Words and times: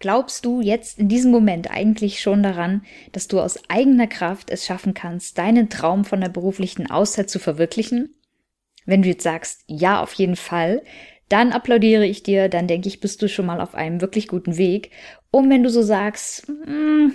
Glaubst 0.00 0.44
du 0.44 0.60
jetzt 0.60 0.98
in 0.98 1.08
diesem 1.08 1.32
Moment 1.32 1.70
eigentlich 1.70 2.20
schon 2.20 2.42
daran, 2.42 2.82
dass 3.10 3.26
du 3.26 3.40
aus 3.40 3.58
eigener 3.68 4.06
Kraft 4.06 4.50
es 4.50 4.64
schaffen 4.64 4.94
kannst, 4.94 5.38
deinen 5.38 5.70
Traum 5.70 6.04
von 6.04 6.20
der 6.20 6.28
beruflichen 6.28 6.88
Auszeit 6.88 7.28
zu 7.28 7.40
verwirklichen? 7.40 8.14
Wenn 8.86 9.02
du 9.02 9.08
jetzt 9.08 9.24
sagst, 9.24 9.64
ja, 9.66 10.00
auf 10.00 10.12
jeden 10.14 10.36
Fall, 10.36 10.82
dann 11.28 11.52
applaudiere 11.52 12.06
ich 12.06 12.22
dir, 12.22 12.48
dann 12.48 12.68
denke 12.68 12.88
ich, 12.88 13.00
bist 13.00 13.20
du 13.22 13.28
schon 13.28 13.46
mal 13.46 13.60
auf 13.60 13.74
einem 13.74 14.00
wirklich 14.00 14.28
guten 14.28 14.56
Weg. 14.56 14.92
Und 15.30 15.50
wenn 15.50 15.64
du 15.64 15.68
so 15.68 15.82
sagst, 15.82 16.48
mm, 16.48 17.08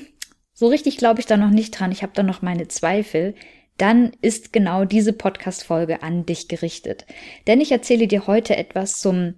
so 0.54 0.68
richtig 0.68 0.98
glaube 0.98 1.22
ich 1.22 1.26
da 1.26 1.38
noch 1.38 1.50
nicht 1.50 1.80
dran, 1.80 1.92
ich 1.92 2.04
habe 2.04 2.14
da 2.14 2.22
noch 2.22 2.42
meine 2.42 2.68
Zweifel, 2.68 3.34
dann 3.78 4.12
ist 4.22 4.54
genau 4.54 4.86
diese 4.86 5.14
Podcast-Folge 5.14 6.04
an 6.04 6.26
dich 6.26 6.48
gerichtet. 6.48 7.06
Denn 7.48 7.60
ich 7.60 7.72
erzähle 7.72 8.08
dir 8.08 8.28
heute 8.28 8.56
etwas 8.56 9.00
zum 9.00 9.36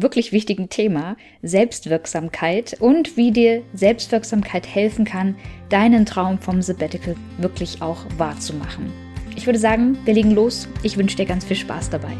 wirklich 0.00 0.32
wichtigen 0.32 0.68
Thema 0.68 1.16
Selbstwirksamkeit 1.42 2.76
und 2.80 3.16
wie 3.16 3.32
dir 3.32 3.62
Selbstwirksamkeit 3.74 4.66
helfen 4.66 5.04
kann, 5.04 5.36
deinen 5.68 6.06
Traum 6.06 6.38
vom 6.38 6.62
Sabbatical 6.62 7.16
wirklich 7.38 7.82
auch 7.82 7.98
wahrzumachen. 8.16 8.92
Ich 9.36 9.46
würde 9.46 9.58
sagen, 9.58 9.98
wir 10.04 10.14
legen 10.14 10.32
los. 10.32 10.68
Ich 10.82 10.96
wünsche 10.96 11.16
dir 11.16 11.26
ganz 11.26 11.44
viel 11.44 11.56
Spaß 11.56 11.90
dabei. 11.90 12.12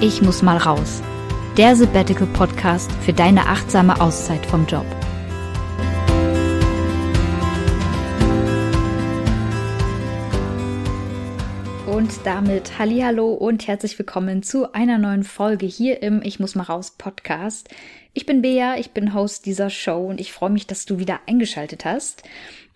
Ich 0.00 0.22
muss 0.22 0.40
mal 0.40 0.56
raus. 0.56 1.02
Der 1.56 1.76
Sabbatical 1.76 2.26
Podcast 2.28 2.90
für 3.02 3.12
deine 3.12 3.46
achtsame 3.46 4.00
Auszeit 4.00 4.46
vom 4.46 4.66
Job. 4.66 4.86
Und 12.00 12.24
damit 12.24 12.78
Hallo 12.78 13.34
und 13.34 13.68
herzlich 13.68 13.98
willkommen 13.98 14.42
zu 14.42 14.72
einer 14.72 14.96
neuen 14.96 15.22
Folge 15.22 15.66
hier 15.66 16.02
im 16.02 16.22
Ich 16.22 16.40
muss 16.40 16.54
mal 16.54 16.62
raus 16.62 16.94
Podcast. 16.96 17.68
Ich 18.14 18.24
bin 18.24 18.40
Bea, 18.40 18.78
ich 18.78 18.92
bin 18.92 19.12
Host 19.12 19.44
dieser 19.44 19.68
Show 19.68 20.06
und 20.06 20.18
ich 20.18 20.32
freue 20.32 20.48
mich, 20.48 20.66
dass 20.66 20.86
du 20.86 20.98
wieder 20.98 21.20
eingeschaltet 21.26 21.84
hast. 21.84 22.22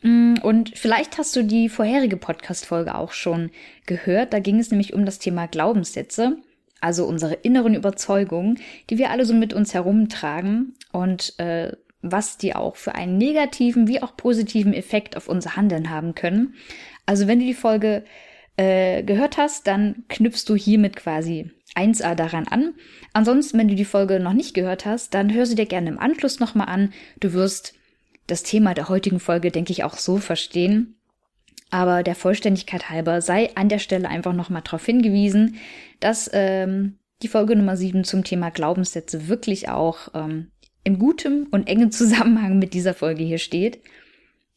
Mm, 0.03 0.35
und 0.43 0.77
vielleicht 0.77 1.17
hast 1.17 1.35
du 1.37 1.43
die 1.43 1.71
vorherige 1.71 2.19
Podcast-Folge 2.19 2.95
auch 2.95 3.13
schon 3.13 3.51
gehört. 3.87 4.35
Da 4.35 4.41
ging 4.41 4.59
es 4.59 4.71
nämlich 4.71 4.93
um 4.93 5.07
das 5.07 5.21
Thema 5.21 5.47
Glaubenssätze, 5.47 6.37
also 6.83 7.07
unsere 7.07 7.33
inneren 7.33 7.75
Überzeugungen, 7.75 8.61
die 8.91 8.99
wir 8.99 9.09
alle 9.09 9.25
so 9.25 9.33
mit 9.33 9.55
uns 9.55 9.73
herumtragen 9.73 10.75
und 10.93 11.39
äh, 11.39 11.73
was 12.03 12.37
die 12.37 12.55
auch 12.55 12.77
für 12.77 12.95
einen 12.95 13.17
negativen 13.17 13.89
wie 13.89 14.03
auch 14.03 14.19
positiven 14.19 14.75
Effekt 14.75 15.17
auf 15.17 15.29
unser 15.29 15.57
Handeln 15.57 15.89
haben 15.89 16.15
können. 16.15 16.57
Also 17.07 17.27
wenn 17.27 17.41
du 17.41 17.47
die 17.47 17.55
Folge 17.55 18.05
äh, 18.57 19.03
gehört 19.03 19.37
hast, 19.37 19.67
dann 19.67 20.05
knüpfst 20.09 20.45
du 20.47 20.55
hiermit 20.55 20.97
quasi 20.97 21.51
1a 21.75 22.15
daran 22.15 22.47
an. 22.49 22.75
Ansonsten, 23.13 23.59
wenn 23.59 23.69
du 23.69 23.75
die 23.75 23.85
Folge 23.85 24.21
noch 24.21 24.33
nicht 24.33 24.55
gehört 24.55 24.87
hast, 24.87 25.15
dann 25.15 25.33
hör 25.33 25.47
sie 25.47 25.57
dir 25.57 25.67
gerne 25.67 25.91
im 25.91 25.99
Anschluss 25.99 26.41
nochmal 26.41 26.69
an. 26.69 26.93
Du 27.21 27.33
wirst 27.33 27.75
das 28.27 28.43
Thema 28.43 28.75
der 28.75 28.89
heutigen 28.89 29.21
Folge, 29.21 29.51
denke 29.51 29.73
ich, 29.73 29.85
auch 29.85 29.97
so 29.97 30.19
verstehen. 30.19 30.97
Aber 31.71 32.03
der 32.03 32.15
Vollständigkeit 32.15 32.91
halber 32.91 33.21
sei 33.21 33.51
an 33.57 33.69
der 33.69 33.81
Stelle 33.81 34.09
einfach 34.09 34.33
nochmal 34.33 34.63
darauf 34.63 34.87
hingewiesen, 34.87 35.57
dass 35.99 36.31
ähm, 36.33 36.99
die 37.23 37.29
Folge 37.29 37.57
Nummer 37.57 37.77
7 37.77 38.05
zum 38.05 38.23
Thema 38.23 38.51
Glaubenssätze 38.51 39.29
wirklich 39.29 39.69
auch 39.69 40.09
ähm, 40.15 40.53
in 40.85 40.99
gutem 40.99 41.49
und 41.51 41.67
engem 41.67 41.91
Zusammenhang 41.91 42.59
mit 42.59 42.75
dieser 42.75 42.95
Folge 42.95 43.25
hier 43.25 43.39
steht. 43.39 43.81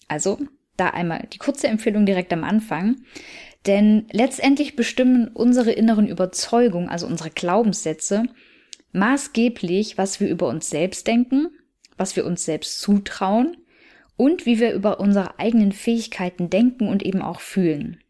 Also 0.08 0.38
da 0.76 0.90
einmal 0.90 1.28
die 1.34 1.40
kurze 1.40 1.68
Empfehlung 1.68 2.06
direkt 2.06 2.32
am 2.34 2.44
Anfang. 2.44 2.98
Denn 3.68 4.08
letztendlich 4.12 4.78
bestimmen 4.78 5.28
unsere 5.28 5.74
inneren 5.74 6.08
Überzeugungen, 6.08 6.88
also 6.88 7.06
unsere 7.06 7.30
Glaubenssätze, 7.30 8.24
maßgeblich, 8.94 9.98
was 9.98 10.22
wir 10.22 10.30
über 10.30 10.48
uns 10.48 10.70
selbst 10.70 11.06
denken, 11.06 11.50
was 11.98 12.16
wir 12.16 12.26
uns 12.26 12.46
selbst 12.46 12.80
zutrauen 12.80 13.58
und 14.16 14.46
wie 14.46 14.60
wir 14.60 14.74
über 14.74 15.02
unsere 15.02 15.38
eigenen 15.38 15.74
Fähigkeiten 15.74 16.50
denken 16.50 16.88
und 16.88 17.04
eben 17.04 17.22
auch 17.22 17.42
fühlen. 17.42 18.02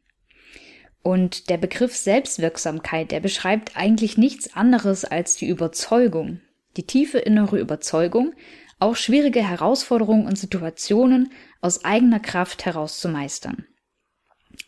Und 1.01 1.49
der 1.49 1.57
Begriff 1.57 1.95
Selbstwirksamkeit, 1.95 3.11
der 3.11 3.19
beschreibt 3.19 3.77
eigentlich 3.77 4.17
nichts 4.17 4.55
anderes 4.55 5.05
als 5.05 5.37
die 5.37 5.47
Überzeugung, 5.47 6.41
die 6.75 6.85
tiefe 6.85 7.17
innere 7.17 7.59
Überzeugung, 7.59 8.33
auch 8.79 8.95
schwierige 8.95 9.41
Herausforderungen 9.41 10.27
und 10.27 10.37
Situationen 10.37 11.31
aus 11.61 11.83
eigener 11.83 12.19
Kraft 12.19 12.65
heraus 12.65 12.99
zu 12.99 13.09
meistern. 13.09 13.65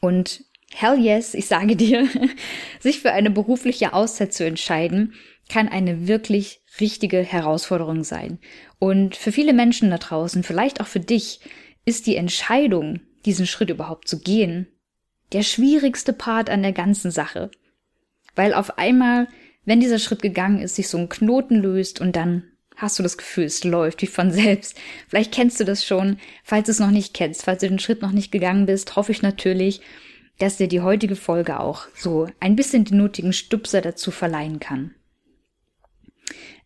Und 0.01 0.48
Hell 0.73 0.99
yes, 0.99 1.33
ich 1.33 1.47
sage 1.47 1.75
dir, 1.75 2.07
sich 2.79 2.99
für 2.99 3.11
eine 3.11 3.31
berufliche 3.31 3.93
Auszeit 3.93 4.33
zu 4.33 4.45
entscheiden, 4.45 5.13
kann 5.49 5.67
eine 5.67 6.07
wirklich 6.07 6.61
richtige 6.79 7.23
Herausforderung 7.23 8.03
sein. 8.03 8.39
Und 8.77 9.15
für 9.15 9.31
viele 9.31 9.53
Menschen 9.53 9.89
da 9.89 9.97
draußen, 9.97 10.43
vielleicht 10.43 10.79
auch 10.79 10.87
für 10.87 10.99
dich, 10.99 11.41
ist 11.85 12.07
die 12.07 12.15
Entscheidung, 12.15 13.01
diesen 13.25 13.47
Schritt 13.47 13.69
überhaupt 13.69 14.07
zu 14.07 14.19
gehen, 14.19 14.67
der 15.33 15.43
schwierigste 15.43 16.13
Part 16.13 16.49
an 16.49 16.61
der 16.61 16.71
ganzen 16.71 17.11
Sache. 17.11 17.51
Weil 18.35 18.53
auf 18.53 18.77
einmal, 18.77 19.27
wenn 19.65 19.79
dieser 19.79 19.99
Schritt 19.99 20.21
gegangen 20.21 20.61
ist, 20.61 20.75
sich 20.75 20.87
so 20.87 20.97
ein 20.97 21.09
Knoten 21.09 21.55
löst 21.55 21.99
und 21.99 22.15
dann 22.15 22.43
hast 22.75 22.97
du 22.97 23.03
das 23.03 23.17
Gefühl, 23.17 23.45
es 23.45 23.63
läuft 23.63 24.01
wie 24.01 24.07
von 24.07 24.31
selbst. 24.31 24.77
Vielleicht 25.07 25.33
kennst 25.33 25.59
du 25.59 25.65
das 25.65 25.85
schon. 25.85 26.17
Falls 26.43 26.65
du 26.65 26.71
es 26.71 26.79
noch 26.79 26.91
nicht 26.91 27.13
kennst, 27.13 27.43
falls 27.43 27.61
du 27.61 27.67
den 27.67 27.79
Schritt 27.79 28.01
noch 28.01 28.11
nicht 28.11 28.31
gegangen 28.31 28.65
bist, 28.65 28.95
hoffe 28.95 29.11
ich 29.11 29.21
natürlich, 29.21 29.81
dass 30.39 30.57
dir 30.57 30.67
die 30.67 30.81
heutige 30.81 31.15
Folge 31.15 31.59
auch 31.59 31.83
so 31.95 32.27
ein 32.39 32.55
bisschen 32.55 32.85
den 32.85 32.97
nötigen 32.97 33.33
Stupser 33.33 33.81
dazu 33.81 34.11
verleihen 34.11 34.59
kann. 34.59 34.95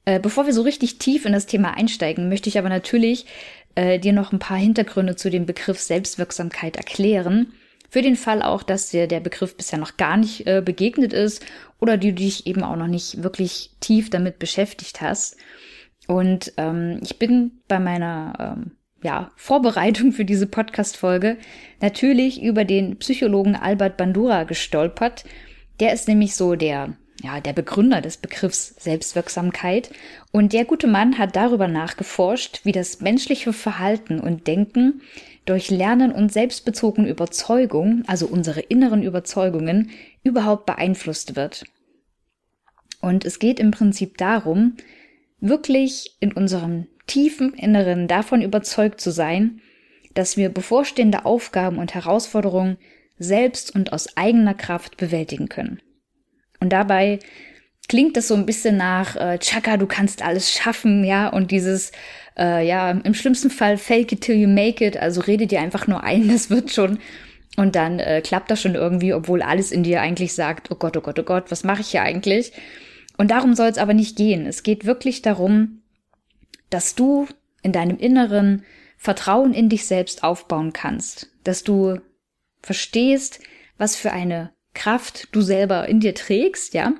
Äh, 0.06 0.20
bevor 0.20 0.46
wir 0.46 0.54
so 0.54 0.62
richtig 0.62 0.98
tief 0.98 1.26
in 1.26 1.34
das 1.34 1.46
Thema 1.46 1.76
einsteigen, 1.76 2.30
möchte 2.30 2.50
ich 2.50 2.58
aber 2.58 2.70
natürlich 2.70 3.26
äh, 3.76 4.00
dir 4.00 4.14
noch 4.14 4.32
ein 4.32 4.40
paar 4.40 4.58
Hintergründe 4.58 5.16
zu 5.16 5.30
dem 5.30 5.46
Begriff 5.46 5.80
Selbstwirksamkeit 5.80 6.76
erklären. 6.76 7.54
Für 7.90 8.02
den 8.02 8.16
Fall 8.16 8.42
auch, 8.42 8.64
dass 8.64 8.90
dir 8.90 9.08
der 9.08 9.20
Begriff 9.20 9.56
bisher 9.56 9.80
noch 9.80 9.98
gar 9.98 10.18
nicht 10.18 10.48
äh, 10.48 10.62
begegnet 10.64 11.14
ist 11.14 11.46
oder 11.80 11.98
du 11.98 12.12
dich 12.12 12.48
eben 12.48 12.64
auch 12.64 12.76
noch 12.76 12.88
nicht 12.88 13.24
wirklich 13.24 13.72
tief 13.80 14.10
damit 14.10 14.40
beschäftigt 14.40 15.02
hast. 15.02 15.38
Und 16.08 16.54
ähm, 16.58 17.00
ich 17.02 17.18
bin 17.18 17.62
bei 17.68 17.80
meiner 17.80 18.58
ähm, 18.58 18.72
ja, 19.04 19.32
Vorbereitung 19.36 20.14
für 20.14 20.26
diese 20.26 20.48
Podcast-Folge 20.48 21.38
natürlich 21.82 22.42
über 22.42 22.66
den 22.66 22.98
Psychologen 22.98 23.56
Albert 23.56 23.98
Bandura 23.98 24.46
gestolpert. 24.46 25.26
Der 25.80 25.94
ist 25.94 26.08
nämlich 26.08 26.36
so 26.36 26.56
der, 26.56 26.96
ja, 27.22 27.42
der 27.42 27.54
Begründer 27.54 28.02
des 28.02 28.18
Begriffs 28.18 28.76
Selbstwirksamkeit. 28.80 29.92
Und 30.32 30.54
der 30.54 30.66
gute 30.66 30.88
Mann 30.88 31.18
hat 31.18 31.36
darüber 31.36 31.68
nachgeforscht, 31.68 32.62
wie 32.64 32.72
das 32.72 33.02
menschliche 33.02 33.54
Verhalten 33.54 34.20
und 34.20 34.48
Denken 34.48 35.02
durch 35.46 35.70
Lernen 35.70 36.14
und 36.14 36.32
selbstbezogene 36.32 37.10
Überzeugung, 37.10 38.04
also 38.08 38.28
unsere 38.28 38.62
inneren 38.62 39.04
Überzeugungen, 39.04 39.92
überhaupt 40.24 40.66
beeinflusst 40.66 41.36
wird. 41.36 41.66
Und 43.02 43.26
es 43.26 43.40
geht 43.40 43.60
im 43.60 43.72
Prinzip 43.72 44.18
darum, 44.18 44.78
wirklich 45.42 46.16
in 46.22 46.32
unserem 46.32 46.88
tiefen 47.08 47.54
Inneren 47.54 48.08
davon 48.08 48.42
überzeugt 48.42 49.02
zu 49.02 49.12
sein, 49.12 49.62
dass 50.14 50.38
wir 50.38 50.50
bevorstehende 50.50 51.26
Aufgaben 51.26 51.78
und 51.78 51.94
Herausforderungen 51.94 52.78
selbst 53.18 53.74
und 53.74 53.94
aus 53.94 54.18
eigener 54.18 54.54
Kraft 54.54 54.98
bewältigen 54.98 55.50
können. 55.50 55.82
Und 56.60 56.70
dabei 56.70 57.20
klingt 57.90 58.16
das 58.16 58.28
so 58.28 58.36
ein 58.36 58.46
bisschen 58.46 58.78
nach 58.78 59.16
äh, 59.16 59.38
Chaka, 59.40 59.78
du 59.78 59.88
kannst 59.88 60.24
alles 60.24 60.52
schaffen, 60.52 61.04
ja, 61.04 61.28
und 61.28 61.52
dieses 61.52 61.92
äh, 62.38 62.66
ja, 62.66 62.92
im 62.92 63.14
schlimmsten 63.14 63.50
Fall 63.50 63.78
fake 63.78 64.12
it 64.14 64.22
till 64.22 64.36
you 64.36 64.48
make 64.48 64.86
it, 64.86 64.98
also 64.98 65.22
rede 65.22 65.48
dir 65.48 65.62
einfach 65.62 65.88
nur 65.88 66.04
ein, 66.04 66.28
das 66.32 66.50
wird 66.50 66.72
schon 66.72 67.00
und 67.56 67.76
dann 67.76 68.00
äh, 68.00 68.22
klappt 68.22 68.50
das 68.50 68.62
schon 68.62 68.76
irgendwie, 68.76 69.14
obwohl 69.14 69.42
alles 69.42 69.72
in 69.72 69.84
dir 69.84 70.02
eigentlich 70.02 70.34
sagt, 70.34 70.72
oh 70.72 70.76
Gott, 70.76 70.98
oh 70.98 71.02
Gott, 71.02 71.20
oh 71.20 71.24
Gott, 71.24 71.52
was 71.52 71.64
mache 71.64 71.82
ich 71.82 71.90
hier 71.90 72.02
eigentlich? 72.02 72.52
Und 73.18 73.30
darum 73.30 73.54
soll 73.54 73.68
es 73.68 73.78
aber 73.78 73.94
nicht 73.94 74.16
gehen. 74.16 74.48
Es 74.48 74.64
geht 74.64 74.86
wirklich 74.86 75.22
darum, 75.22 75.83
dass 76.74 76.96
du 76.96 77.28
in 77.62 77.72
deinem 77.72 77.98
Inneren 77.98 78.64
Vertrauen 78.98 79.54
in 79.54 79.70
dich 79.70 79.86
selbst 79.86 80.24
aufbauen 80.24 80.74
kannst, 80.74 81.30
dass 81.44 81.64
du 81.64 82.00
verstehst, 82.62 83.42
was 83.78 83.96
für 83.96 84.12
eine 84.12 84.54
Kraft 84.74 85.28
du 85.34 85.42
selber 85.42 85.88
in 85.88 86.00
dir 86.00 86.16
trägst, 86.16 86.74
ja, 86.74 86.94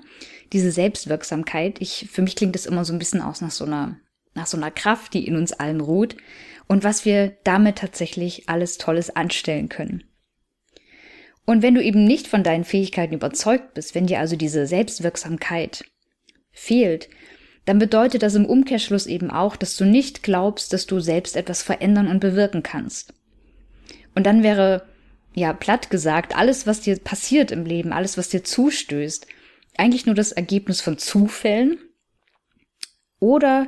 diese 0.52 0.72
Selbstwirksamkeit. 0.72 1.82
Ich, 1.82 2.10
für 2.12 2.22
mich 2.22 2.36
klingt 2.36 2.56
das 2.56 2.66
immer 2.66 2.86
so 2.86 2.94
ein 2.94 3.00
bisschen 3.00 3.22
aus 3.22 3.42
nach 3.42 3.52
so 3.52 3.66
einer, 3.66 3.98
nach 4.36 4.46
so 4.46 4.58
einer 4.58 4.70
Kraft, 4.70 5.14
die 5.14 5.26
in 5.26 5.36
uns 5.36 5.54
allen 5.54 5.82
ruht 5.82 6.18
und 6.68 6.84
was 6.84 7.06
wir 7.06 7.36
damit 7.44 7.80
tatsächlich 7.80 8.50
alles 8.50 8.78
Tolles 8.78 9.16
anstellen 9.16 9.70
können. 9.70 10.04
Und 11.46 11.62
wenn 11.62 11.74
du 11.74 11.84
eben 11.84 12.06
nicht 12.06 12.28
von 12.28 12.44
deinen 12.44 12.64
Fähigkeiten 12.64 13.16
überzeugt 13.16 13.74
bist, 13.74 13.96
wenn 13.96 14.06
dir 14.06 14.20
also 14.20 14.36
diese 14.36 14.68
Selbstwirksamkeit 14.68 15.86
fehlt, 16.52 17.10
dann 17.66 17.80
bedeutet 17.80 18.24
das 18.24 18.36
im 18.36 18.46
Umkehrschluss 18.46 19.06
eben 19.06 19.32
auch, 19.32 19.56
dass 19.56 19.78
du 19.78 19.86
nicht 19.86 20.24
glaubst, 20.24 20.74
dass 20.74 20.86
du 20.86 21.00
selbst 21.00 21.36
etwas 21.36 21.64
verändern 21.64 22.08
und 22.08 22.20
bewirken 22.20 22.62
kannst. 22.62 23.14
Und 24.16 24.26
dann 24.26 24.44
wäre, 24.44 24.86
ja, 25.34 25.54
platt 25.54 25.90
gesagt, 25.90 26.36
alles, 26.36 26.68
was 26.68 26.82
dir 26.82 26.98
passiert 26.98 27.52
im 27.52 27.66
Leben, 27.66 27.94
alles, 27.94 28.18
was 28.18 28.30
dir 28.30 28.44
zustößt, 28.44 29.28
eigentlich 29.78 30.06
nur 30.06 30.16
das 30.16 30.32
Ergebnis 30.32 30.82
von 30.82 30.98
Zufällen 30.98 31.78
oder, 33.20 33.66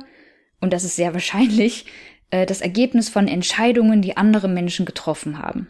und 0.60 0.72
das 0.72 0.84
ist 0.84 0.96
sehr 0.96 1.14
wahrscheinlich, 1.14 1.86
äh, 2.30 2.46
das 2.46 2.60
Ergebnis 2.60 3.08
von 3.08 3.28
Entscheidungen, 3.28 4.02
die 4.02 4.16
andere 4.16 4.48
Menschen 4.48 4.86
getroffen 4.86 5.38
haben. 5.38 5.68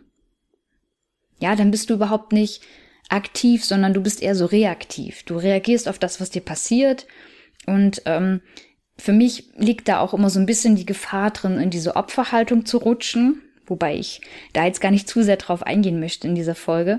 Ja, 1.38 1.54
dann 1.54 1.70
bist 1.70 1.90
du 1.90 1.94
überhaupt 1.94 2.32
nicht 2.32 2.62
aktiv, 3.08 3.64
sondern 3.64 3.94
du 3.94 4.02
bist 4.02 4.22
eher 4.22 4.34
so 4.34 4.46
reaktiv. 4.46 5.22
Du 5.22 5.36
reagierst 5.36 5.88
auf 5.88 5.98
das, 5.98 6.20
was 6.20 6.30
dir 6.30 6.40
passiert. 6.40 7.06
Und 7.66 8.02
ähm, 8.06 8.40
für 8.98 9.12
mich 9.12 9.50
liegt 9.56 9.88
da 9.88 10.00
auch 10.00 10.14
immer 10.14 10.30
so 10.30 10.40
ein 10.40 10.46
bisschen 10.46 10.76
die 10.76 10.86
Gefahr 10.86 11.30
drin, 11.30 11.58
in 11.58 11.70
diese 11.70 11.96
Opferhaltung 11.96 12.64
zu 12.64 12.78
rutschen, 12.78 13.42
wobei 13.66 13.96
ich 13.96 14.20
da 14.52 14.64
jetzt 14.64 14.80
gar 14.80 14.90
nicht 14.90 15.08
zu 15.08 15.22
sehr 15.22 15.36
drauf 15.36 15.62
eingehen 15.62 16.00
möchte 16.00 16.28
in 16.28 16.34
dieser 16.34 16.54
Folge. 16.54 16.98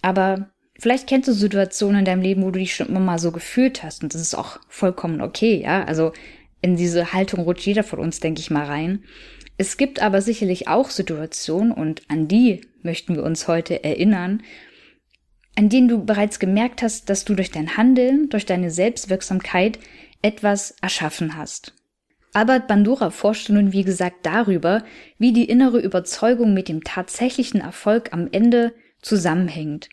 Aber 0.00 0.50
vielleicht 0.78 1.06
kennst 1.06 1.28
du 1.28 1.32
Situationen 1.32 2.00
in 2.00 2.04
deinem 2.04 2.22
Leben, 2.22 2.42
wo 2.42 2.50
du 2.50 2.58
dich 2.58 2.74
schon 2.74 2.88
immer 2.88 3.00
mal 3.00 3.18
so 3.18 3.32
gefühlt 3.32 3.82
hast 3.82 4.02
und 4.02 4.14
das 4.14 4.22
ist 4.22 4.34
auch 4.34 4.58
vollkommen 4.68 5.20
okay, 5.20 5.60
ja. 5.62 5.84
Also 5.84 6.12
in 6.62 6.76
diese 6.76 7.12
Haltung 7.12 7.40
rutscht 7.40 7.66
jeder 7.66 7.84
von 7.84 7.98
uns, 7.98 8.20
denke 8.20 8.40
ich 8.40 8.50
mal, 8.50 8.64
rein. 8.64 9.04
Es 9.58 9.76
gibt 9.76 10.00
aber 10.00 10.22
sicherlich 10.22 10.68
auch 10.68 10.90
Situationen, 10.90 11.72
und 11.72 12.02
an 12.08 12.28
die 12.28 12.62
möchten 12.82 13.16
wir 13.16 13.24
uns 13.24 13.48
heute 13.48 13.82
erinnern, 13.84 14.42
an 15.58 15.68
denen 15.68 15.88
du 15.88 16.04
bereits 16.04 16.38
gemerkt 16.38 16.82
hast, 16.82 17.10
dass 17.10 17.24
du 17.24 17.34
durch 17.34 17.50
dein 17.50 17.76
Handeln, 17.76 18.28
durch 18.28 18.46
deine 18.46 18.70
Selbstwirksamkeit 18.70 19.80
etwas 20.22 20.76
erschaffen 20.82 21.36
hast. 21.36 21.74
Albert 22.32 22.68
Bandura 22.68 23.10
forschte 23.10 23.52
nun 23.52 23.72
wie 23.72 23.82
gesagt 23.82 24.18
darüber, 24.24 24.84
wie 25.18 25.32
die 25.32 25.46
innere 25.48 25.80
Überzeugung 25.80 26.54
mit 26.54 26.68
dem 26.68 26.84
tatsächlichen 26.84 27.60
Erfolg 27.60 28.12
am 28.12 28.28
Ende 28.30 28.72
zusammenhängt. 29.02 29.88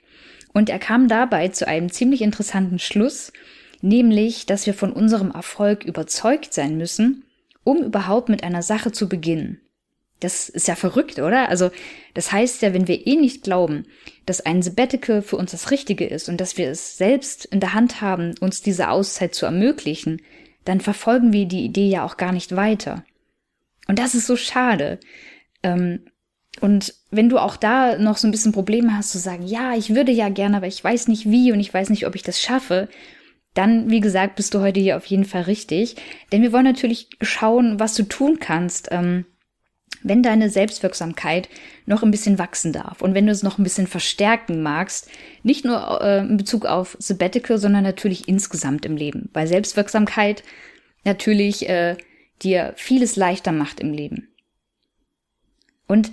Und 0.53 0.69
er 0.69 0.77
kam 0.77 1.07
dabei 1.07 1.47
zu 1.47 1.67
einem 1.67 1.91
ziemlich 1.91 2.21
interessanten 2.21 2.77
Schluss, 2.77 3.33
nämlich, 3.81 4.45
dass 4.45 4.67
wir 4.67 4.75
von 4.75 4.93
unserem 4.93 5.31
Erfolg 5.31 5.83
überzeugt 5.83 6.53
sein 6.53 6.77
müssen, 6.77 7.23
um 7.63 7.81
überhaupt 7.81 8.29
mit 8.29 8.43
einer 8.43 8.61
Sache 8.61 8.91
zu 8.91 9.09
beginnen. 9.09 9.61
Das 10.19 10.47
ist 10.47 10.67
ja 10.67 10.75
verrückt, 10.75 11.17
oder? 11.17 11.49
Also, 11.49 11.71
das 12.13 12.31
heißt 12.31 12.61
ja, 12.61 12.73
wenn 12.75 12.87
wir 12.87 13.07
eh 13.07 13.15
nicht 13.15 13.43
glauben, 13.43 13.85
dass 14.25 14.41
ein 14.41 14.61
Sabbatical 14.61 15.21
für 15.21 15.37
uns 15.37 15.51
das 15.51 15.71
Richtige 15.71 16.05
ist 16.05 16.29
und 16.29 16.41
dass 16.41 16.57
wir 16.57 16.69
es 16.69 16.97
selbst 16.97 17.45
in 17.45 17.59
der 17.59 17.73
Hand 17.73 18.01
haben, 18.01 18.35
uns 18.39 18.61
diese 18.61 18.89
Auszeit 18.89 19.35
zu 19.35 19.45
ermöglichen, 19.45 20.21
dann 20.63 20.81
verfolgen 20.81 21.31
wir 21.31 21.45
die 21.45 21.63
Idee 21.63 21.87
ja 21.87 22.03
auch 22.05 22.17
gar 22.17 22.31
nicht 22.31 22.55
weiter. 22.55 23.03
Und 23.87 23.99
das 23.99 24.15
ist 24.15 24.25
so 24.25 24.35
schade. 24.35 24.99
Ähm, 25.61 26.05
und 26.61 26.93
wenn 27.11 27.29
du 27.29 27.37
auch 27.37 27.55
da 27.55 27.97
noch 27.97 28.17
so 28.17 28.27
ein 28.27 28.31
bisschen 28.31 28.51
Probleme 28.51 28.97
hast 28.97 29.11
zu 29.11 29.19
sagen, 29.19 29.45
ja, 29.45 29.75
ich 29.75 29.93
würde 29.93 30.11
ja 30.11 30.29
gerne, 30.29 30.57
aber 30.57 30.67
ich 30.67 30.83
weiß 30.83 31.07
nicht 31.07 31.29
wie 31.29 31.51
und 31.51 31.59
ich 31.59 31.73
weiß 31.73 31.89
nicht, 31.89 32.07
ob 32.07 32.15
ich 32.15 32.23
das 32.23 32.41
schaffe, 32.41 32.87
dann, 33.53 33.89
wie 33.89 34.01
gesagt, 34.01 34.35
bist 34.35 34.53
du 34.53 34.59
heute 34.59 34.79
hier 34.79 34.97
auf 34.97 35.05
jeden 35.05 35.25
Fall 35.25 35.43
richtig. 35.43 35.95
Denn 36.31 36.41
wir 36.41 36.51
wollen 36.51 36.65
natürlich 36.65 37.09
schauen, 37.21 37.79
was 37.79 37.93
du 37.93 38.03
tun 38.03 38.39
kannst, 38.39 38.89
ähm, 38.91 39.25
wenn 40.05 40.21
deine 40.21 40.49
Selbstwirksamkeit 40.49 41.49
noch 41.87 42.03
ein 42.03 42.11
bisschen 42.11 42.37
wachsen 42.37 42.71
darf 42.71 43.01
und 43.01 43.15
wenn 43.15 43.25
du 43.25 43.31
es 43.31 43.43
noch 43.43 43.57
ein 43.57 43.63
bisschen 43.63 43.87
verstärken 43.87 44.61
magst, 44.61 45.09
nicht 45.41 45.65
nur 45.65 46.01
äh, 46.01 46.19
in 46.19 46.37
Bezug 46.37 46.65
auf 46.65 46.95
Sabbatical, 46.99 47.57
sondern 47.57 47.83
natürlich 47.83 48.27
insgesamt 48.27 48.85
im 48.85 48.95
Leben, 48.95 49.29
weil 49.33 49.47
Selbstwirksamkeit 49.47 50.43
natürlich 51.03 51.67
äh, 51.67 51.97
dir 52.43 52.73
vieles 52.75 53.15
leichter 53.15 53.51
macht 53.51 53.79
im 53.79 53.93
Leben. 53.93 54.27
Und 55.87 56.11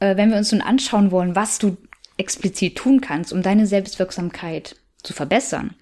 äh, 0.00 0.16
wenn 0.16 0.30
wir 0.30 0.38
uns 0.38 0.52
nun 0.52 0.62
anschauen 0.62 1.10
wollen, 1.10 1.36
was 1.36 1.58
du 1.58 1.76
explizit 2.16 2.76
tun 2.76 3.02
kannst, 3.02 3.34
um 3.34 3.42
deine 3.42 3.66
Selbstwirksamkeit 3.66 4.76
zu 5.02 5.12
verbessern, 5.12 5.74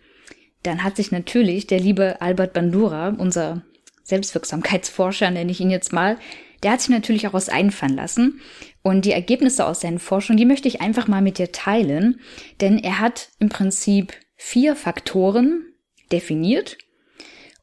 dann 0.64 0.82
hat 0.82 0.96
sich 0.96 1.12
natürlich 1.12 1.68
der 1.68 1.78
liebe 1.78 2.20
Albert 2.20 2.52
Bandura, 2.52 3.14
unser 3.16 3.62
Selbstwirksamkeitsforscher 4.02 5.30
nenne 5.30 5.52
ich 5.52 5.60
ihn 5.60 5.70
jetzt 5.70 5.92
mal, 5.92 6.18
der 6.64 6.72
hat 6.72 6.80
sich 6.80 6.90
natürlich 6.90 7.28
auch 7.28 7.34
was 7.34 7.48
einfallen 7.48 7.94
lassen. 7.94 8.40
Und 8.82 9.04
die 9.04 9.12
Ergebnisse 9.12 9.66
aus 9.66 9.80
seinen 9.80 9.98
Forschungen, 9.98 10.38
die 10.38 10.46
möchte 10.46 10.66
ich 10.66 10.80
einfach 10.80 11.06
mal 11.06 11.22
mit 11.22 11.38
dir 11.38 11.52
teilen. 11.52 12.20
Denn 12.60 12.78
er 12.78 12.98
hat 12.98 13.28
im 13.38 13.50
Prinzip 13.50 14.14
vier 14.34 14.74
Faktoren 14.74 15.66
definiert, 16.10 16.78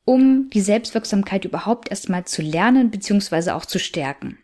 um 0.06 0.50
die 0.51 0.62
Selbstwirksamkeit 0.62 1.45
überhaupt 1.45 1.89
erstmal 1.89 2.25
zu 2.25 2.42
lernen 2.42 2.92
bzw. 2.92 3.51
auch 3.51 3.65
zu 3.65 3.80
stärken. 3.80 4.38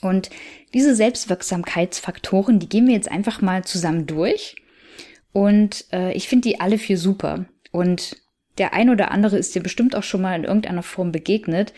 Und 0.00 0.30
diese 0.74 0.96
Selbstwirksamkeitsfaktoren, 0.96 2.58
die 2.58 2.68
gehen 2.68 2.86
wir 2.86 2.94
jetzt 2.94 3.10
einfach 3.10 3.40
mal 3.40 3.64
zusammen 3.64 4.06
durch. 4.06 4.56
Und 5.32 5.86
äh, 5.92 6.12
ich 6.12 6.28
finde 6.28 6.48
die 6.48 6.60
alle 6.60 6.78
vier 6.78 6.98
super. 6.98 7.46
Und 7.70 8.16
der 8.58 8.74
ein 8.74 8.90
oder 8.90 9.12
andere 9.12 9.38
ist 9.38 9.54
dir 9.54 9.62
bestimmt 9.62 9.94
auch 9.94 10.02
schon 10.02 10.20
mal 10.20 10.36
in 10.36 10.44
irgendeiner 10.44 10.82
Form 10.82 11.12
begegnet. 11.12 11.72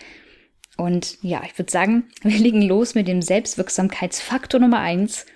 Und 0.76 1.18
ja, 1.22 1.42
ich 1.44 1.56
würde 1.58 1.70
sagen, 1.70 2.08
wir 2.22 2.38
legen 2.38 2.62
los 2.62 2.94
mit 2.94 3.08
dem 3.08 3.22
Selbstwirksamkeitsfaktor 3.22 4.60
Nummer 4.60 4.80
eins. 4.80 5.26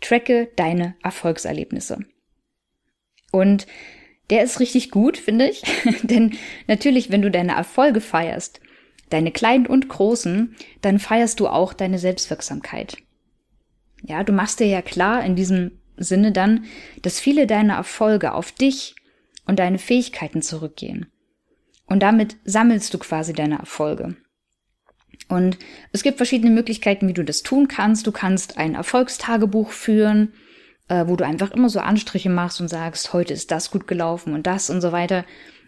Tracke 0.00 0.48
deine 0.56 0.96
Erfolgserlebnisse. 1.02 2.00
Und 3.30 3.66
der 4.30 4.42
ist 4.42 4.60
richtig 4.60 4.90
gut, 4.90 5.16
finde 5.16 5.48
ich. 5.48 5.62
Denn 6.02 6.36
natürlich, 6.66 7.10
wenn 7.10 7.22
du 7.22 7.30
deine 7.30 7.52
Erfolge 7.52 8.00
feierst, 8.00 8.60
deine 9.10 9.30
kleinen 9.30 9.66
und 9.66 9.88
großen, 9.88 10.56
dann 10.80 10.98
feierst 10.98 11.38
du 11.38 11.48
auch 11.48 11.72
deine 11.72 11.98
Selbstwirksamkeit. 11.98 12.96
Ja, 14.02 14.24
du 14.24 14.32
machst 14.32 14.58
dir 14.58 14.66
ja 14.66 14.82
klar 14.82 15.24
in 15.24 15.36
diesem 15.36 15.78
Sinne 15.96 16.32
dann, 16.32 16.64
dass 17.02 17.20
viele 17.20 17.46
deiner 17.46 17.74
Erfolge 17.74 18.32
auf 18.32 18.52
dich 18.52 18.96
und 19.46 19.58
deine 19.58 19.78
Fähigkeiten 19.78 20.42
zurückgehen. 20.42 21.06
Und 21.86 22.02
damit 22.02 22.36
sammelst 22.44 22.92
du 22.94 22.98
quasi 22.98 23.32
deine 23.32 23.58
Erfolge. 23.58 24.16
Und 25.28 25.58
es 25.92 26.02
gibt 26.02 26.18
verschiedene 26.18 26.50
Möglichkeiten, 26.50 27.08
wie 27.08 27.14
du 27.14 27.24
das 27.24 27.42
tun 27.42 27.68
kannst. 27.68 28.06
Du 28.06 28.12
kannst 28.12 28.58
ein 28.58 28.74
Erfolgstagebuch 28.74 29.70
führen, 29.70 30.34
äh, 30.88 31.06
wo 31.06 31.16
du 31.16 31.24
einfach 31.24 31.52
immer 31.52 31.68
so 31.68 31.80
Anstriche 31.80 32.30
machst 32.30 32.60
und 32.60 32.68
sagst, 32.68 33.12
heute 33.12 33.32
ist 33.32 33.50
das 33.50 33.70
gut 33.70 33.86
gelaufen 33.86 34.34
und 34.34 34.46
das 34.46 34.68
und 34.68 34.80
so 34.80 34.92
weiter. 34.92 35.24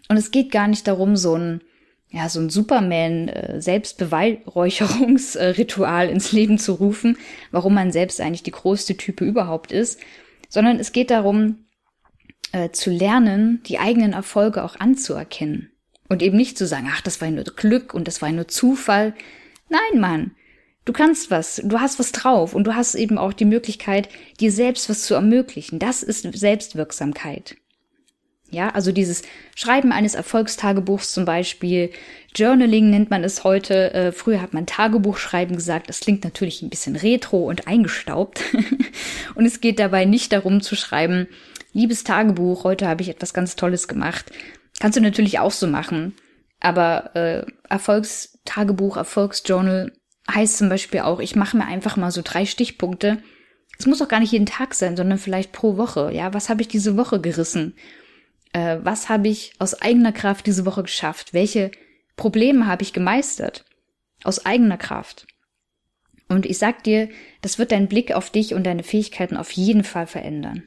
Und 0.07 0.17
es 0.17 0.31
geht 0.31 0.51
gar 0.51 0.67
nicht 0.67 0.87
darum, 0.87 1.15
so 1.15 1.35
ein, 1.35 1.61
ja, 2.09 2.29
so 2.29 2.39
ein 2.39 2.49
Superman 2.49 3.27
äh, 3.29 3.59
ins 6.09 6.31
Leben 6.31 6.59
zu 6.59 6.73
rufen, 6.73 7.17
warum 7.51 7.73
man 7.73 7.91
selbst 7.91 8.21
eigentlich 8.21 8.43
die 8.43 8.51
größte 8.51 8.97
Type 8.97 9.25
überhaupt 9.25 9.71
ist, 9.71 9.99
sondern 10.49 10.79
es 10.79 10.91
geht 10.91 11.09
darum, 11.09 11.65
äh, 12.51 12.69
zu 12.69 12.91
lernen, 12.91 13.61
die 13.65 13.79
eigenen 13.79 14.13
Erfolge 14.13 14.63
auch 14.63 14.79
anzuerkennen. 14.79 15.71
Und 16.07 16.21
eben 16.21 16.37
nicht 16.37 16.57
zu 16.57 16.67
sagen, 16.67 16.89
ach, 16.91 17.01
das 17.01 17.19
war 17.21 17.29
nur 17.31 17.43
Glück 17.43 17.93
und 17.93 18.07
das 18.07 18.21
war 18.21 18.31
nur 18.31 18.47
Zufall, 18.47 19.13
Nein, 19.69 19.99
Mann. 19.99 20.31
Du 20.85 20.93
kannst 20.93 21.31
was, 21.31 21.61
du 21.63 21.79
hast 21.79 21.97
was 21.97 22.11
drauf 22.11 22.53
und 22.53 22.65
du 22.65 22.75
hast 22.75 22.93
eben 22.93 23.17
auch 23.17 23.33
die 23.33 23.45
Möglichkeit, 23.45 24.07
dir 24.39 24.51
selbst 24.51 24.87
was 24.89 25.03
zu 25.03 25.15
ermöglichen. 25.15 25.79
Das 25.79 26.03
ist 26.03 26.31
Selbstwirksamkeit. 26.31 27.55
Ja, 28.51 28.69
also 28.69 28.91
dieses 28.91 29.23
Schreiben 29.55 29.91
eines 29.91 30.13
Erfolgstagebuchs 30.13 31.11
zum 31.11 31.25
Beispiel, 31.25 31.89
Journaling 32.35 32.91
nennt 32.91 33.09
man 33.09 33.23
es 33.23 33.43
heute. 33.43 33.91
Äh, 33.95 34.11
früher 34.11 34.39
hat 34.39 34.53
man 34.53 34.67
Tagebuchschreiben 34.67 35.55
gesagt. 35.55 35.89
Das 35.89 36.01
klingt 36.01 36.23
natürlich 36.23 36.61
ein 36.61 36.69
bisschen 36.69 36.95
retro 36.95 37.49
und 37.49 37.67
eingestaubt. 37.67 38.41
und 39.35 39.45
es 39.45 39.61
geht 39.61 39.79
dabei 39.79 40.05
nicht 40.05 40.31
darum 40.31 40.61
zu 40.61 40.75
schreiben, 40.75 41.27
liebes 41.73 42.03
Tagebuch, 42.03 42.63
heute 42.63 42.87
habe 42.87 43.01
ich 43.01 43.09
etwas 43.09 43.33
ganz 43.33 43.55
Tolles 43.55 43.87
gemacht. 43.87 44.31
Kannst 44.79 44.97
du 44.97 45.01
natürlich 45.01 45.39
auch 45.39 45.51
so 45.51 45.67
machen. 45.67 46.15
Aber 46.59 47.15
äh, 47.15 47.45
Erfolgstagebuch, 47.69 48.97
Erfolgsjournal 48.97 49.91
heißt 50.31 50.57
zum 50.57 50.69
Beispiel 50.69 51.01
auch, 51.01 51.19
ich 51.19 51.35
mache 51.35 51.57
mir 51.57 51.65
einfach 51.65 51.97
mal 51.97 52.11
so 52.11 52.21
drei 52.23 52.45
Stichpunkte. 52.45 53.21
Es 53.77 53.85
muss 53.85 54.01
auch 54.01 54.07
gar 54.07 54.19
nicht 54.19 54.31
jeden 54.31 54.45
Tag 54.45 54.73
sein, 54.73 54.95
sondern 54.95 55.17
vielleicht 55.17 55.51
pro 55.51 55.77
Woche. 55.77 56.11
Ja, 56.13 56.33
was 56.33 56.49
habe 56.49 56.61
ich 56.61 56.67
diese 56.67 56.97
Woche 56.97 57.19
gerissen? 57.19 57.75
Äh, 58.53 58.77
was 58.81 59.09
habe 59.09 59.27
ich 59.27 59.53
aus 59.59 59.81
eigener 59.81 60.11
Kraft 60.11 60.47
diese 60.47 60.65
Woche 60.65 60.83
geschafft? 60.83 61.33
Welche 61.33 61.71
Probleme 62.15 62.67
habe 62.67 62.83
ich 62.83 62.93
gemeistert? 62.93 63.65
Aus 64.23 64.45
eigener 64.45 64.77
Kraft. 64.77 65.27
Und 66.27 66.45
ich 66.45 66.57
sag 66.57 66.83
dir, 66.83 67.09
das 67.41 67.59
wird 67.59 67.71
deinen 67.71 67.87
Blick 67.87 68.13
auf 68.13 68.29
dich 68.31 68.53
und 68.53 68.63
deine 68.63 68.83
Fähigkeiten 68.83 69.37
auf 69.37 69.51
jeden 69.51 69.83
Fall 69.83 70.07
verändern. 70.07 70.63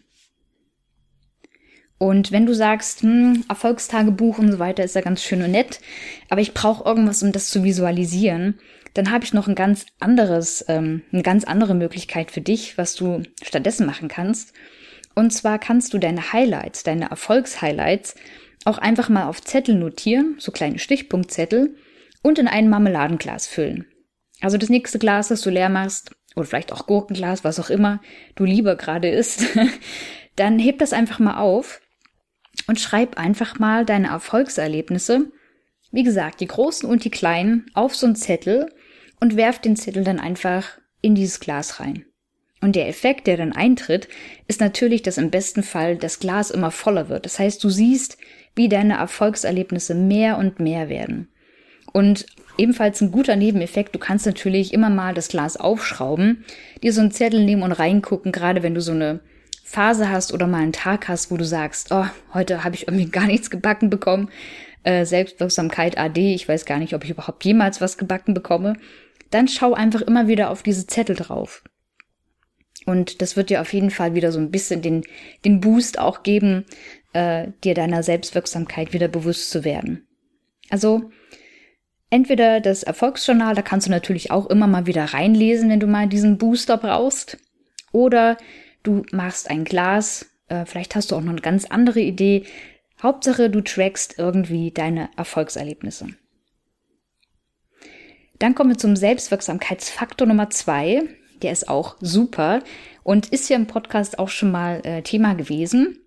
Und 1.99 2.31
wenn 2.31 2.47
du 2.47 2.55
sagst, 2.55 3.03
hm, 3.03 3.45
Erfolgstagebuch 3.49 4.39
und 4.39 4.53
so 4.53 4.59
weiter 4.61 4.85
ist 4.85 4.95
ja 4.95 5.01
ganz 5.01 5.23
schön 5.23 5.43
und 5.43 5.51
nett, 5.51 5.81
aber 6.29 6.41
ich 6.41 6.55
brauche 6.55 6.89
irgendwas, 6.89 7.23
um 7.23 7.33
das 7.33 7.51
zu 7.51 7.65
visualisieren, 7.65 8.61
dann 8.95 9.11
habe 9.11 9.25
ich 9.25 9.35
noch 9.35 9.49
ein 9.49 9.55
ganz 9.55 9.87
anderes, 9.99 10.65
ähm, 10.69 11.03
eine 11.13 11.23
ganz 11.23 11.45
andere 11.45 11.75
Möglichkeit 11.75 12.31
für 12.31 12.41
dich, 12.41 12.79
was 12.79 12.95
du 12.95 13.23
stattdessen 13.43 13.87
machen 13.87 14.09
kannst. 14.09 14.53
Und 15.15 15.33
zwar 15.33 15.59
kannst 15.59 15.93
du 15.93 15.99
deine 15.99 16.33
Highlights, 16.33 16.85
deine 16.85 17.11
Erfolgshighlights 17.11 18.15
auch 18.65 18.79
einfach 18.79 19.09
mal 19.09 19.27
auf 19.27 19.43
Zettel 19.43 19.75
notieren, 19.75 20.37
so 20.39 20.53
kleine 20.53 20.79
Stichpunktzettel, 20.79 21.77
und 22.23 22.39
in 22.39 22.49
ein 22.49 22.69
Marmeladenglas 22.69 23.47
füllen. 23.47 23.87
Also 24.41 24.59
das 24.59 24.69
nächste 24.69 24.99
Glas, 24.99 25.29
das 25.29 25.41
du 25.41 25.51
leer 25.51 25.69
machst, 25.69 26.11
oder 26.37 26.47
vielleicht 26.47 26.73
auch 26.73 26.87
Gurkenglas, 26.87 27.45
was 27.45 27.59
auch 27.59 27.71
immer 27.71 28.01
du 28.37 28.45
lieber 28.45 28.77
gerade 28.77 29.09
isst, 29.09 29.45
dann 30.37 30.59
heb 30.59 30.79
das 30.79 30.93
einfach 30.93 31.19
mal 31.19 31.39
auf 31.39 31.81
und 32.69 32.79
schreib 32.79 33.19
einfach 33.19 33.59
mal 33.59 33.85
deine 33.85 34.09
Erfolgserlebnisse, 34.09 35.33
wie 35.91 36.05
gesagt, 36.05 36.41
die 36.41 36.47
großen 36.47 36.89
und 36.89 37.05
die 37.05 37.11
kleinen, 37.11 37.67
auf 37.75 37.97
so 37.97 38.07
einen 38.07 38.15
Zettel 38.15 38.71
und 39.21 39.37
werf 39.37 39.59
den 39.59 39.75
Zettel 39.75 40.05
dann 40.05 40.21
einfach 40.21 40.79
in 41.01 41.17
dieses 41.17 41.41
Glas 41.41 41.81
rein. 41.81 42.05
Und 42.61 42.77
der 42.77 42.89
Effekt, 42.89 43.27
der 43.27 43.37
dann 43.37 43.53
eintritt, 43.53 44.09
ist 44.49 44.61
natürlich, 44.61 45.03
dass 45.03 45.17
im 45.17 45.31
besten 45.31 45.63
Fall 45.63 45.97
das 45.97 46.21
Glas 46.21 46.51
immer 46.51 46.71
voller 46.71 47.09
wird. 47.09 47.25
Das 47.25 47.39
heißt, 47.39 47.63
du 47.63 47.71
siehst, 47.71 48.19
wie 48.55 48.69
deine 48.69 48.95
Erfolgserlebnisse 48.95 49.95
mehr 49.95 50.39
und 50.39 50.59
mehr 50.61 50.89
werden. 50.89 51.29
Und 51.93 52.27
ebenfalls 52.59 53.01
ein 53.01 53.13
guter 53.13 53.37
Nebeneffekt, 53.37 53.95
du 53.95 53.99
kannst 53.99 54.27
natürlich 54.27 54.75
immer 54.75 54.91
mal 54.91 55.15
das 55.15 55.29
Glas 55.29 55.57
aufschrauben, 55.57 56.45
dir 56.83 56.93
so 56.93 57.01
einen 57.01 57.13
Zettel 57.13 57.45
nehmen 57.45 57.63
und 57.63 57.73
reingucken, 57.73 58.33
gerade 58.33 58.63
wenn 58.63 58.75
du 58.75 58.81
so 58.81 58.93
eine 58.93 59.21
Phase 59.69 60.09
hast 60.09 60.33
oder 60.33 60.47
mal 60.47 60.63
einen 60.63 60.73
Tag 60.73 61.09
hast, 61.09 61.31
wo 61.31 61.37
du 61.37 61.45
sagst, 61.45 61.89
oh, 61.91 62.07
heute 62.33 62.65
habe 62.65 62.75
ich 62.75 62.89
irgendwie 62.89 63.07
gar 63.11 63.27
nichts 63.27 63.51
gebacken 63.51 63.91
bekommen. 63.91 64.31
Äh, 64.83 65.05
Selbstwirksamkeit 65.05 65.99
AD, 65.99 66.35
ich 66.35 66.49
weiß 66.49 66.65
gar 66.65 66.79
nicht, 66.79 66.95
ob 66.95 67.05
ich 67.05 67.11
überhaupt 67.11 67.45
jemals 67.45 67.83
was 67.83 67.99
gebacken 67.99 68.33
bekomme. 68.33 68.77
Dann 69.31 69.47
schau 69.47 69.75
einfach 69.75 70.01
immer 70.01 70.27
wieder 70.27 70.49
auf 70.49 70.63
diese 70.63 70.87
Zettel 70.87 71.17
drauf. 71.17 71.65
Und 72.87 73.21
das 73.21 73.37
wird 73.37 73.51
dir 73.51 73.61
auf 73.61 73.71
jeden 73.75 73.91
Fall 73.91 74.15
wieder 74.15 74.33
so 74.33 74.39
ein 74.39 74.51
bisschen 74.51 74.81
den, 74.81 75.05
den 75.45 75.61
Boost 75.61 75.99
auch 75.99 76.23
geben, 76.23 76.65
äh, 77.13 77.49
dir 77.63 77.75
deiner 77.75 78.03
Selbstwirksamkeit 78.03 78.95
wieder 78.95 79.09
bewusst 79.09 79.51
zu 79.51 79.65
werden. 79.65 80.07
Also 80.71 81.11
entweder 82.09 82.63
das 82.63 82.85
Erfolgsjournal, 82.85 83.55
da 83.55 83.61
kannst 83.61 83.87
du 83.87 83.91
natürlich 83.91 84.31
auch 84.31 84.47
immer 84.47 84.67
mal 84.67 84.87
wieder 84.87 85.05
reinlesen, 85.05 85.69
wenn 85.69 85.81
du 85.81 85.87
mal 85.87 86.09
diesen 86.09 86.39
Booster 86.39 86.79
brauchst. 86.79 87.37
Oder 87.93 88.39
du 88.83 89.03
machst 89.13 89.51
ein 89.51 89.65
Glas, 89.65 90.27
äh, 90.49 90.65
vielleicht 90.65 90.95
hast 90.95 91.11
du 91.11 91.17
auch 91.17 91.21
noch 91.21 91.33
eine 91.33 91.41
ganz 91.41 91.65
andere 91.65 92.01
Idee. 92.01 92.45
Hauptsache, 93.03 93.51
du 93.51 93.61
trackst 93.61 94.19
irgendwie 94.19 94.71
deine 94.71 95.09
Erfolgserlebnisse. 95.17 96.09
Dann 98.39 98.55
kommen 98.55 98.71
wir 98.71 98.79
zum 98.79 98.97
Selbstwirksamkeitsfaktor 98.97 100.27
Nummer 100.27 100.51
zwei. 100.51 101.03
Der 101.43 101.53
ist 101.53 101.69
auch 101.69 101.97
super 102.01 102.63
und 103.03 103.29
ist 103.29 103.49
ja 103.49 103.57
im 103.57 103.67
Podcast 103.67 104.19
auch 104.19 104.29
schon 104.29 104.51
mal 104.51 104.81
äh, 104.85 105.03
Thema 105.03 105.35
gewesen. 105.35 105.99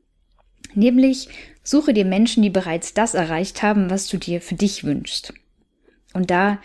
Nämlich 0.73 1.29
suche 1.63 1.93
dir 1.93 2.05
Menschen, 2.05 2.43
die 2.43 2.49
bereits 2.49 2.93
das 2.93 3.13
erreicht 3.13 3.63
haben, 3.63 3.89
was 3.89 4.07
du 4.07 4.17
dir 4.17 4.41
für 4.41 4.55
dich 4.55 4.83
wünschst. 4.83 5.33
Und 6.13 6.31
da 6.31 6.59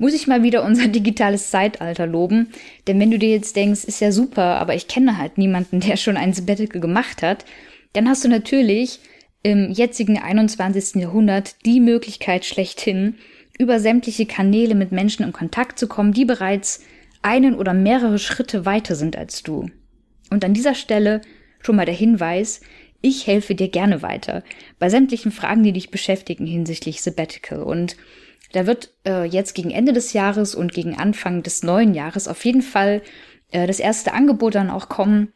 muss 0.00 0.14
ich 0.14 0.26
mal 0.26 0.42
wieder 0.42 0.64
unser 0.64 0.88
digitales 0.88 1.50
Zeitalter 1.50 2.06
loben. 2.06 2.48
Denn 2.88 2.98
wenn 2.98 3.10
du 3.10 3.18
dir 3.18 3.28
jetzt 3.28 3.54
denkst, 3.54 3.84
ist 3.84 4.00
ja 4.00 4.10
super, 4.10 4.58
aber 4.58 4.74
ich 4.74 4.88
kenne 4.88 5.18
halt 5.18 5.38
niemanden, 5.38 5.78
der 5.78 5.96
schon 5.96 6.16
ein 6.16 6.32
Sabbatical 6.32 6.80
gemacht 6.80 7.22
hat, 7.22 7.44
dann 7.92 8.08
hast 8.08 8.24
du 8.24 8.28
natürlich 8.28 9.00
im 9.42 9.70
jetzigen 9.70 10.18
21. 10.18 10.96
Jahrhundert 10.96 11.64
die 11.64 11.80
Möglichkeit 11.80 12.44
schlechthin, 12.44 13.16
über 13.58 13.78
sämtliche 13.78 14.24
Kanäle 14.24 14.74
mit 14.74 14.90
Menschen 14.90 15.24
in 15.24 15.32
Kontakt 15.32 15.78
zu 15.78 15.86
kommen, 15.86 16.12
die 16.12 16.24
bereits 16.24 16.82
einen 17.20 17.54
oder 17.54 17.74
mehrere 17.74 18.18
Schritte 18.18 18.64
weiter 18.64 18.94
sind 18.94 19.16
als 19.16 19.42
du. 19.42 19.66
Und 20.30 20.44
an 20.44 20.54
dieser 20.54 20.74
Stelle 20.74 21.20
schon 21.60 21.76
mal 21.76 21.84
der 21.84 21.94
Hinweis, 21.94 22.62
ich 23.02 23.26
helfe 23.26 23.54
dir 23.54 23.68
gerne 23.68 24.00
weiter 24.00 24.42
bei 24.78 24.88
sämtlichen 24.88 25.30
Fragen, 25.30 25.62
die 25.62 25.72
dich 25.72 25.90
beschäftigen 25.90 26.46
hinsichtlich 26.46 27.02
Sabbatical. 27.02 27.62
Und 27.62 27.96
da 28.52 28.66
wird 28.66 28.92
äh, 29.06 29.24
jetzt 29.24 29.54
gegen 29.54 29.70
Ende 29.70 29.92
des 29.92 30.12
Jahres 30.12 30.54
und 30.54 30.72
gegen 30.72 30.96
Anfang 30.96 31.42
des 31.42 31.62
neuen 31.62 31.94
Jahres 31.94 32.28
auf 32.28 32.44
jeden 32.44 32.62
Fall 32.62 33.02
äh, 33.50 33.66
das 33.66 33.80
erste 33.80 34.12
Angebot 34.12 34.54
dann 34.54 34.70
auch 34.70 34.88
kommen, 34.88 35.32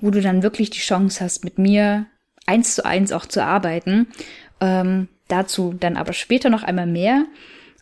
wo 0.00 0.10
du 0.10 0.20
dann 0.20 0.42
wirklich 0.42 0.70
die 0.70 0.80
Chance 0.80 1.22
hast, 1.22 1.44
mit 1.44 1.58
mir 1.58 2.06
eins 2.46 2.74
zu 2.74 2.84
eins 2.84 3.12
auch 3.12 3.26
zu 3.26 3.42
arbeiten. 3.42 4.08
Ähm, 4.60 5.08
dazu 5.28 5.74
dann 5.78 5.96
aber 5.96 6.12
später 6.12 6.50
noch 6.50 6.62
einmal 6.62 6.86
mehr. 6.86 7.26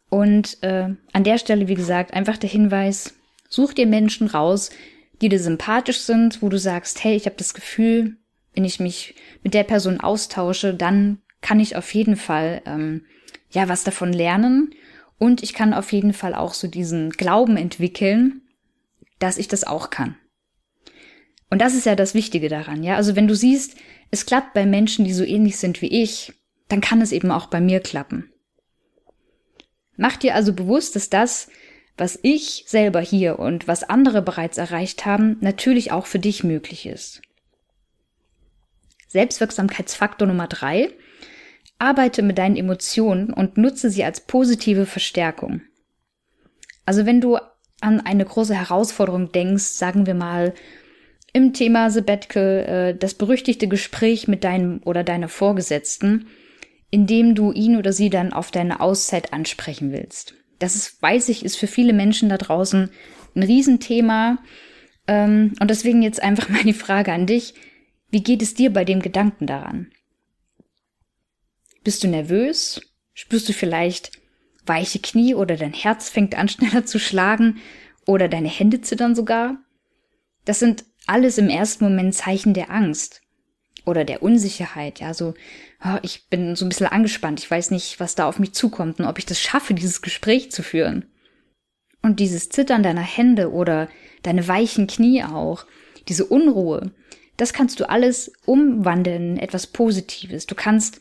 Und 0.09 0.63
äh, 0.63 0.91
an 1.13 1.25
der 1.25 1.39
Stelle, 1.39 1.69
wie 1.69 1.75
gesagt, 1.75 2.15
einfach 2.15 2.37
der 2.37 2.51
Hinweis, 2.51 3.15
such 3.49 3.75
dir 3.75 3.87
Menschen 3.87 4.29
raus, 4.29 4.71
die 5.21 5.29
dir 5.29 5.41
sympathisch 5.41 6.01
sind, 6.01 6.43
wo 6.43 6.49
du 6.49 6.59
sagst, 6.59 7.03
hey, 7.05 7.15
ich 7.17 7.27
habe 7.27 7.37
das 7.37 7.55
Gefühl, 7.55 8.17
wenn 8.55 8.65
ich 8.65 8.81
mich 8.81 9.15
mit 9.43 9.55
der 9.55 9.65
Person 9.65 10.01
austausche, 10.01 10.75
dann 10.75 11.19
kann 11.41 11.61
ich 11.61 11.77
auf 11.77 11.93
jeden 11.95 12.17
Fall 12.17 12.63
ähm, 12.65 13.05
ja 13.55 13.69
was 13.69 13.85
davon 13.85 14.13
lernen 14.13 14.75
und 15.19 15.43
ich 15.43 15.55
kann 15.55 15.75
auf 15.75 15.93
jeden 15.93 16.13
Fall 16.13 16.35
auch 16.35 16.55
so 16.55 16.69
diesen 16.69 17.11
Glauben 17.11 17.57
entwickeln, 17.57 18.43
dass 19.19 19.39
ich 19.39 19.49
das 19.49 19.65
auch 19.65 19.91
kann. 19.91 20.17
Und 21.51 21.61
das 21.61 21.75
ist 21.75 21.87
ja 21.87 21.95
das 21.95 22.15
Wichtige 22.15 22.49
daran, 22.49 22.83
ja. 22.83 22.97
Also 22.97 23.17
wenn 23.17 23.29
du 23.29 23.35
siehst, 23.35 23.77
es 24.11 24.27
klappt 24.27 24.55
bei 24.55 24.67
Menschen, 24.67 25.05
die 25.05 25.13
so 25.13 25.25
ähnlich 25.25 25.57
sind 25.57 25.81
wie 25.83 26.03
ich, 26.03 26.33
dann 26.69 26.81
kann 26.81 27.01
es 27.01 27.13
eben 27.13 27.31
auch 27.31 27.47
bei 27.47 27.61
mir 27.61 27.81
klappen. 27.81 28.31
Mach 29.97 30.17
dir 30.17 30.35
also 30.35 30.53
bewusst, 30.53 30.97
dass 30.97 31.11
das, 31.11 31.49
was 31.97 32.19
ich 32.23 32.65
selber 32.67 33.01
hier 33.01 33.39
und 33.39 33.69
was 33.69 33.85
andere 33.85 34.23
bereits 34.23 34.59
erreicht 34.59 35.07
haben, 35.07 35.37
natürlich 35.41 35.93
auch 35.93 36.07
für 36.07 36.19
dich 36.19 36.43
möglich 36.43 36.87
ist. 36.87 37.23
Selbstwirksamkeitsfaktor 39.09 40.27
Nummer 40.27 40.49
drei 40.49 40.91
Arbeite 41.79 42.23
mit 42.23 42.39
deinen 42.39 42.57
Emotionen 42.57 43.33
und 43.33 43.57
nutze 43.57 43.91
sie 43.91 44.05
als 44.05 44.21
positive 44.21 44.87
Verstärkung. 44.87 45.63
Also 46.87 47.07
wenn 47.07 47.21
du 47.21 47.39
an 47.81 48.01
eine 48.01 48.25
große 48.25 48.55
Herausforderung 48.55 49.33
denkst, 49.33 49.65
sagen 49.65 50.07
wir 50.07 50.15
mal 50.15 50.55
im 51.33 51.53
Thema 51.53 51.91
Sabbatical, 51.91 52.65
äh, 52.95 52.99
das 52.99 53.15
berüchtigte 53.15 53.69
Gespräch 53.69 54.29
mit 54.29 54.45
deinem 54.45 54.81
oder 54.85 55.03
deiner 55.03 55.29
Vorgesetzten, 55.29 56.27
in 56.91 57.07
dem 57.07 57.35
du 57.35 57.53
ihn 57.53 57.77
oder 57.77 57.93
sie 57.93 58.09
dann 58.09 58.33
auf 58.33 58.53
deine 58.53 58.81
Auszeit 58.81 59.33
ansprechen 59.33 59.93
willst. 59.93 60.35
Das 60.61 60.77
ist, 60.77 61.03
weiß 61.03 61.29
ich, 61.31 61.45
ist 61.45 61.57
für 61.57 61.67
viele 61.67 61.93
Menschen 61.93 62.29
da 62.29 62.39
draußen 62.39 62.91
ein 63.35 63.43
Riesenthema. 63.43 64.39
Ähm, 65.09 65.55
und 65.61 65.71
deswegen 65.71 66.03
jetzt 66.03 66.23
einfach 66.23 66.49
mal 66.51 66.63
die 66.63 66.73
Frage 66.73 67.13
an 67.13 67.27
dich. 67.27 67.55
Wie 68.11 68.23
geht 68.23 68.43
es 68.43 68.55
dir 68.55 68.73
bei 68.73 68.85
dem 68.85 69.01
Gedanken 69.01 69.47
daran? 69.47 69.89
Bist 71.85 72.03
du 72.03 72.09
nervös? 72.09 72.81
Spürst 73.13 73.49
du 73.49 73.53
vielleicht 73.53 74.11
weiche 74.67 74.99
Knie 74.99 75.35
oder 75.35 75.57
dein 75.57 75.75
Herz 75.75 76.09
fängt 76.09 76.35
an 76.35 76.49
schneller 76.49 76.87
zu 76.87 76.99
schlagen 76.99 77.59
oder 78.07 78.29
deine 78.29 78.49
Hände 78.49 78.81
zittern 78.81 79.15
sogar? 79.15 79.59
Das 80.47 80.59
sind 80.59 80.85
alles 81.07 81.39
im 81.39 81.51
ersten 81.51 81.85
Moment 81.85 82.15
Zeichen 82.15 82.55
der 82.55 82.71
Angst 82.71 83.21
oder 83.85 84.05
der 84.05 84.23
Unsicherheit. 84.23 85.01
Ja, 85.01 85.13
so, 85.13 85.35
oh, 85.85 85.99
ich 86.03 86.29
bin 86.29 86.57
so 86.57 86.65
ein 86.65 86.71
bisschen 86.71 86.87
angespannt. 86.87 87.41
Ich 87.41 87.51
weiß 87.51 87.71
nicht, 87.71 88.01
was 88.01 88.15
da 88.15 88.27
auf 88.27 88.39
mich 88.39 88.55
zukommt 88.55 88.99
und 88.99 89.07
ob 89.07 89.19
ich 89.19 89.27
das 89.27 89.41
schaffe, 89.41 89.75
dieses 89.75 90.01
Gespräch 90.01 90.51
zu 90.51 90.63
führen. 90.63 91.07
Und 92.01 92.21
dieses 92.21 92.49
Zittern 92.49 92.83
deiner 92.83 93.03
Hände 93.03 93.53
oder 93.53 93.89
deine 94.23 94.47
weichen 94.49 94.87
Knie 94.87 95.25
auch, 95.25 95.67
diese 96.09 96.27
Unruhe, 96.27 96.93
das 97.37 97.53
kannst 97.53 97.81
du 97.81 97.89
alles 97.89 98.33
umwandeln 98.47 99.37
in 99.37 99.39
etwas 99.39 99.67
Positives. 99.67 100.47
Du 100.47 100.55
kannst 100.55 101.01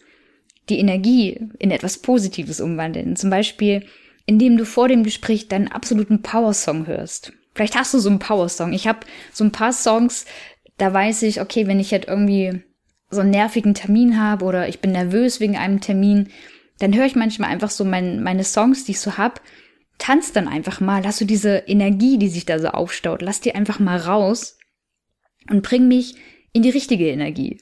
die 0.69 0.79
Energie 0.79 1.39
in 1.59 1.71
etwas 1.71 1.97
Positives 1.97 2.61
umwandeln. 2.61 3.15
Zum 3.15 3.29
Beispiel, 3.29 3.85
indem 4.25 4.57
du 4.57 4.65
vor 4.65 4.87
dem 4.87 5.03
Gespräch 5.03 5.47
deinen 5.47 5.67
absoluten 5.67 6.21
Power-Song 6.21 6.87
hörst. 6.87 7.33
Vielleicht 7.53 7.75
hast 7.75 7.93
du 7.93 7.99
so 7.99 8.09
einen 8.09 8.19
Power-Song. 8.19 8.73
Ich 8.73 8.87
habe 8.87 8.99
so 9.31 9.43
ein 9.43 9.51
paar 9.51 9.73
Songs, 9.73 10.25
da 10.77 10.93
weiß 10.93 11.23
ich, 11.23 11.41
okay, 11.41 11.67
wenn 11.67 11.79
ich 11.79 11.91
jetzt 11.91 12.07
irgendwie 12.07 12.63
so 13.09 13.21
einen 13.21 13.31
nervigen 13.31 13.73
Termin 13.73 14.19
habe 14.19 14.45
oder 14.45 14.67
ich 14.67 14.79
bin 14.79 14.91
nervös 14.91 15.39
wegen 15.39 15.57
einem 15.57 15.81
Termin, 15.81 16.29
dann 16.79 16.95
höre 16.95 17.05
ich 17.05 17.15
manchmal 17.15 17.51
einfach 17.51 17.69
so 17.69 17.85
mein, 17.85 18.23
meine 18.23 18.43
Songs, 18.43 18.85
die 18.85 18.91
ich 18.91 18.99
so 18.99 19.17
hab, 19.17 19.41
tanz 19.99 20.31
dann 20.31 20.47
einfach 20.47 20.79
mal, 20.79 21.03
lass 21.03 21.19
du 21.19 21.25
diese 21.25 21.57
Energie, 21.67 22.17
die 22.17 22.29
sich 22.29 22.45
da 22.45 22.57
so 22.57 22.69
aufstaut, 22.69 23.21
lass 23.21 23.41
die 23.41 23.53
einfach 23.53 23.79
mal 23.79 23.97
raus 23.97 24.57
und 25.49 25.61
bring 25.61 25.87
mich 25.87 26.15
in 26.53 26.63
die 26.63 26.71
richtige 26.71 27.07
Energie 27.09 27.59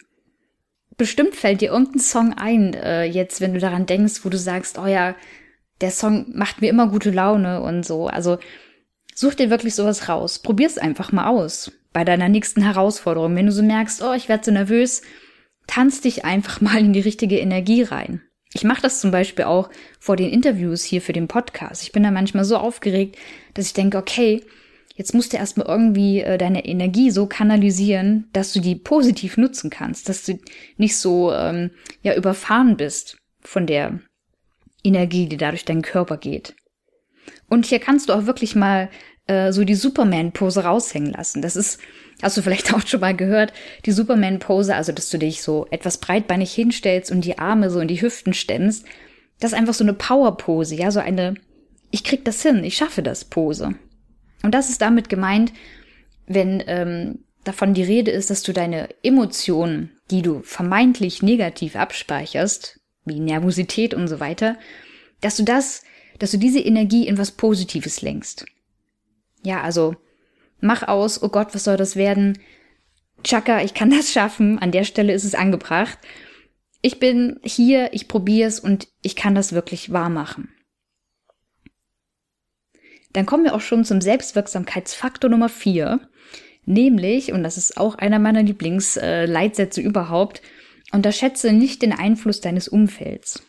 bestimmt 1.01 1.35
fällt 1.35 1.61
dir 1.61 1.71
irgendein 1.71 1.99
Song 1.99 2.35
ein, 2.35 2.75
äh, 2.75 3.05
jetzt, 3.05 3.41
wenn 3.41 3.55
du 3.55 3.59
daran 3.59 3.87
denkst, 3.87 4.23
wo 4.23 4.29
du 4.29 4.37
sagst, 4.37 4.77
oh 4.77 4.85
ja, 4.85 5.15
der 5.81 5.89
Song 5.89 6.27
macht 6.31 6.61
mir 6.61 6.69
immer 6.69 6.89
gute 6.89 7.09
Laune 7.09 7.59
und 7.63 7.83
so. 7.83 8.05
Also 8.05 8.37
such 9.15 9.33
dir 9.33 9.49
wirklich 9.49 9.73
sowas 9.73 10.09
raus. 10.09 10.37
Probier's 10.37 10.77
einfach 10.77 11.11
mal 11.11 11.25
aus. 11.25 11.71
Bei 11.91 12.05
deiner 12.05 12.29
nächsten 12.29 12.61
Herausforderung. 12.61 13.35
Wenn 13.35 13.47
du 13.47 13.51
so 13.51 13.63
merkst, 13.63 14.03
oh, 14.03 14.13
ich 14.13 14.29
werde 14.29 14.45
so 14.45 14.51
nervös, 14.51 15.01
tanz 15.65 16.01
dich 16.01 16.23
einfach 16.23 16.61
mal 16.61 16.77
in 16.77 16.93
die 16.93 16.99
richtige 16.99 17.39
Energie 17.39 17.81
rein. 17.81 18.21
Ich 18.53 18.63
mache 18.63 18.83
das 18.83 19.01
zum 19.01 19.09
Beispiel 19.09 19.45
auch 19.45 19.71
vor 19.99 20.17
den 20.17 20.29
Interviews 20.29 20.83
hier 20.83 21.01
für 21.01 21.13
den 21.13 21.27
Podcast. 21.27 21.81
Ich 21.81 21.93
bin 21.93 22.03
da 22.03 22.11
manchmal 22.11 22.45
so 22.45 22.57
aufgeregt, 22.57 23.17
dass 23.55 23.65
ich 23.65 23.73
denke, 23.73 23.97
okay, 23.97 24.43
Jetzt 25.01 25.15
musst 25.15 25.33
du 25.33 25.37
erstmal 25.37 25.65
irgendwie 25.65 26.19
äh, 26.21 26.37
deine 26.37 26.63
Energie 26.63 27.09
so 27.09 27.25
kanalisieren, 27.25 28.29
dass 28.33 28.53
du 28.53 28.59
die 28.59 28.75
positiv 28.75 29.35
nutzen 29.35 29.71
kannst, 29.71 30.07
dass 30.07 30.25
du 30.25 30.37
nicht 30.77 30.95
so 30.95 31.33
ähm, 31.33 31.71
ja 32.03 32.15
überfahren 32.15 32.77
bist 32.77 33.17
von 33.39 33.65
der 33.65 33.99
Energie, 34.83 35.25
die 35.25 35.37
dadurch 35.37 35.65
deinen 35.65 35.81
Körper 35.81 36.17
geht. 36.17 36.53
Und 37.49 37.65
hier 37.65 37.79
kannst 37.79 38.09
du 38.09 38.13
auch 38.13 38.27
wirklich 38.27 38.55
mal 38.55 38.91
äh, 39.25 39.51
so 39.51 39.63
die 39.63 39.73
Superman-Pose 39.73 40.65
raushängen 40.65 41.13
lassen. 41.13 41.41
Das 41.41 41.55
ist, 41.55 41.79
hast 42.21 42.37
du 42.37 42.43
vielleicht 42.43 42.71
auch 42.75 42.85
schon 42.85 42.99
mal 42.99 43.15
gehört, 43.15 43.53
die 43.87 43.93
Superman-Pose, 43.93 44.75
also 44.75 44.91
dass 44.91 45.09
du 45.09 45.17
dich 45.17 45.41
so 45.41 45.65
etwas 45.71 45.97
breitbeinig 45.97 46.53
hinstellst 46.53 47.11
und 47.11 47.25
die 47.25 47.39
Arme 47.39 47.71
so 47.71 47.79
in 47.79 47.87
die 47.87 48.03
Hüften 48.03 48.35
stemmst. 48.35 48.85
Das 49.39 49.53
ist 49.53 49.57
einfach 49.57 49.73
so 49.73 49.83
eine 49.83 49.95
Power-Pose, 49.95 50.75
ja, 50.75 50.91
so 50.91 50.99
eine, 50.99 51.33
ich 51.89 52.03
krieg 52.03 52.23
das 52.23 52.43
hin, 52.43 52.63
ich 52.63 52.77
schaffe 52.77 53.01
das 53.01 53.25
Pose. 53.25 53.73
Und 54.43 54.53
das 54.53 54.69
ist 54.69 54.81
damit 54.81 55.09
gemeint, 55.09 55.53
wenn 56.27 56.63
ähm, 56.67 57.19
davon 57.43 57.73
die 57.73 57.83
Rede 57.83 58.11
ist, 58.11 58.29
dass 58.29 58.43
du 58.43 58.53
deine 58.53 58.89
Emotionen, 59.03 59.91
die 60.09 60.21
du 60.21 60.41
vermeintlich 60.43 61.21
negativ 61.21 61.75
abspeicherst, 61.75 62.79
wie 63.05 63.19
Nervosität 63.19 63.93
und 63.93 64.07
so 64.07 64.19
weiter, 64.19 64.57
dass 65.21 65.37
du 65.37 65.43
das, 65.43 65.83
dass 66.19 66.31
du 66.31 66.37
diese 66.37 66.59
Energie 66.59 67.07
in 67.07 67.17
was 67.17 67.31
Positives 67.31 68.01
lenkst. 68.01 68.45
Ja, 69.43 69.61
also 69.61 69.95
mach 70.59 70.87
aus, 70.87 71.21
oh 71.21 71.29
Gott, 71.29 71.53
was 71.53 71.63
soll 71.63 71.77
das 71.77 71.95
werden? 71.95 72.37
Chaka, 73.23 73.61
ich 73.63 73.73
kann 73.73 73.89
das 73.89 74.11
schaffen. 74.11 74.59
An 74.59 74.71
der 74.71 74.83
Stelle 74.83 75.13
ist 75.13 75.23
es 75.23 75.35
angebracht. 75.35 75.97
Ich 76.81 76.99
bin 76.99 77.39
hier, 77.43 77.93
ich 77.93 78.07
probier's 78.07 78.59
und 78.59 78.87
ich 79.01 79.15
kann 79.15 79.35
das 79.35 79.53
wirklich 79.53 79.91
wahr 79.91 80.09
machen. 80.09 80.49
Dann 83.13 83.25
kommen 83.25 83.43
wir 83.43 83.53
auch 83.55 83.61
schon 83.61 83.83
zum 83.83 84.01
Selbstwirksamkeitsfaktor 84.01 85.29
Nummer 85.29 85.49
vier, 85.49 85.99
nämlich, 86.65 87.33
und 87.33 87.43
das 87.43 87.57
ist 87.57 87.77
auch 87.77 87.95
einer 87.95 88.19
meiner 88.19 88.43
Lieblingsleitsätze 88.43 89.81
überhaupt, 89.81 90.41
unterschätze 90.91 91.53
nicht 91.53 91.81
den 91.81 91.93
Einfluss 91.93 92.41
deines 92.41 92.67
Umfelds. 92.67 93.43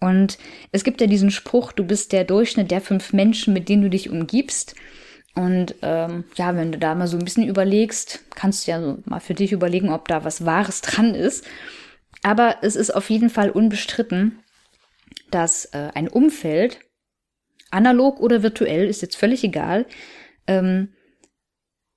Und 0.00 0.38
es 0.70 0.84
gibt 0.84 1.00
ja 1.00 1.06
diesen 1.06 1.30
Spruch, 1.30 1.72
du 1.72 1.84
bist 1.84 2.12
der 2.12 2.24
Durchschnitt 2.24 2.70
der 2.70 2.80
fünf 2.80 3.12
Menschen, 3.12 3.52
mit 3.52 3.68
denen 3.68 3.82
du 3.82 3.90
dich 3.90 4.10
umgibst. 4.10 4.74
Und 5.34 5.74
ähm, 5.82 6.24
ja, 6.36 6.54
wenn 6.56 6.72
du 6.72 6.78
da 6.78 6.94
mal 6.94 7.08
so 7.08 7.16
ein 7.16 7.24
bisschen 7.24 7.46
überlegst, 7.46 8.24
kannst 8.34 8.66
du 8.66 8.70
ja 8.70 8.80
so 8.80 8.98
mal 9.06 9.20
für 9.20 9.34
dich 9.34 9.52
überlegen, 9.52 9.90
ob 9.90 10.08
da 10.08 10.24
was 10.24 10.44
Wahres 10.44 10.80
dran 10.80 11.14
ist. 11.14 11.44
Aber 12.22 12.56
es 12.62 12.76
ist 12.76 12.94
auf 12.94 13.10
jeden 13.10 13.30
Fall 13.30 13.50
unbestritten, 13.50 14.38
dass 15.30 15.66
äh, 15.66 15.90
ein 15.94 16.08
Umfeld, 16.08 16.80
analog 17.70 18.20
oder 18.20 18.42
virtuell, 18.42 18.86
ist 18.88 19.02
jetzt 19.02 19.16
völlig 19.16 19.44
egal, 19.44 19.86
ähm, 20.46 20.90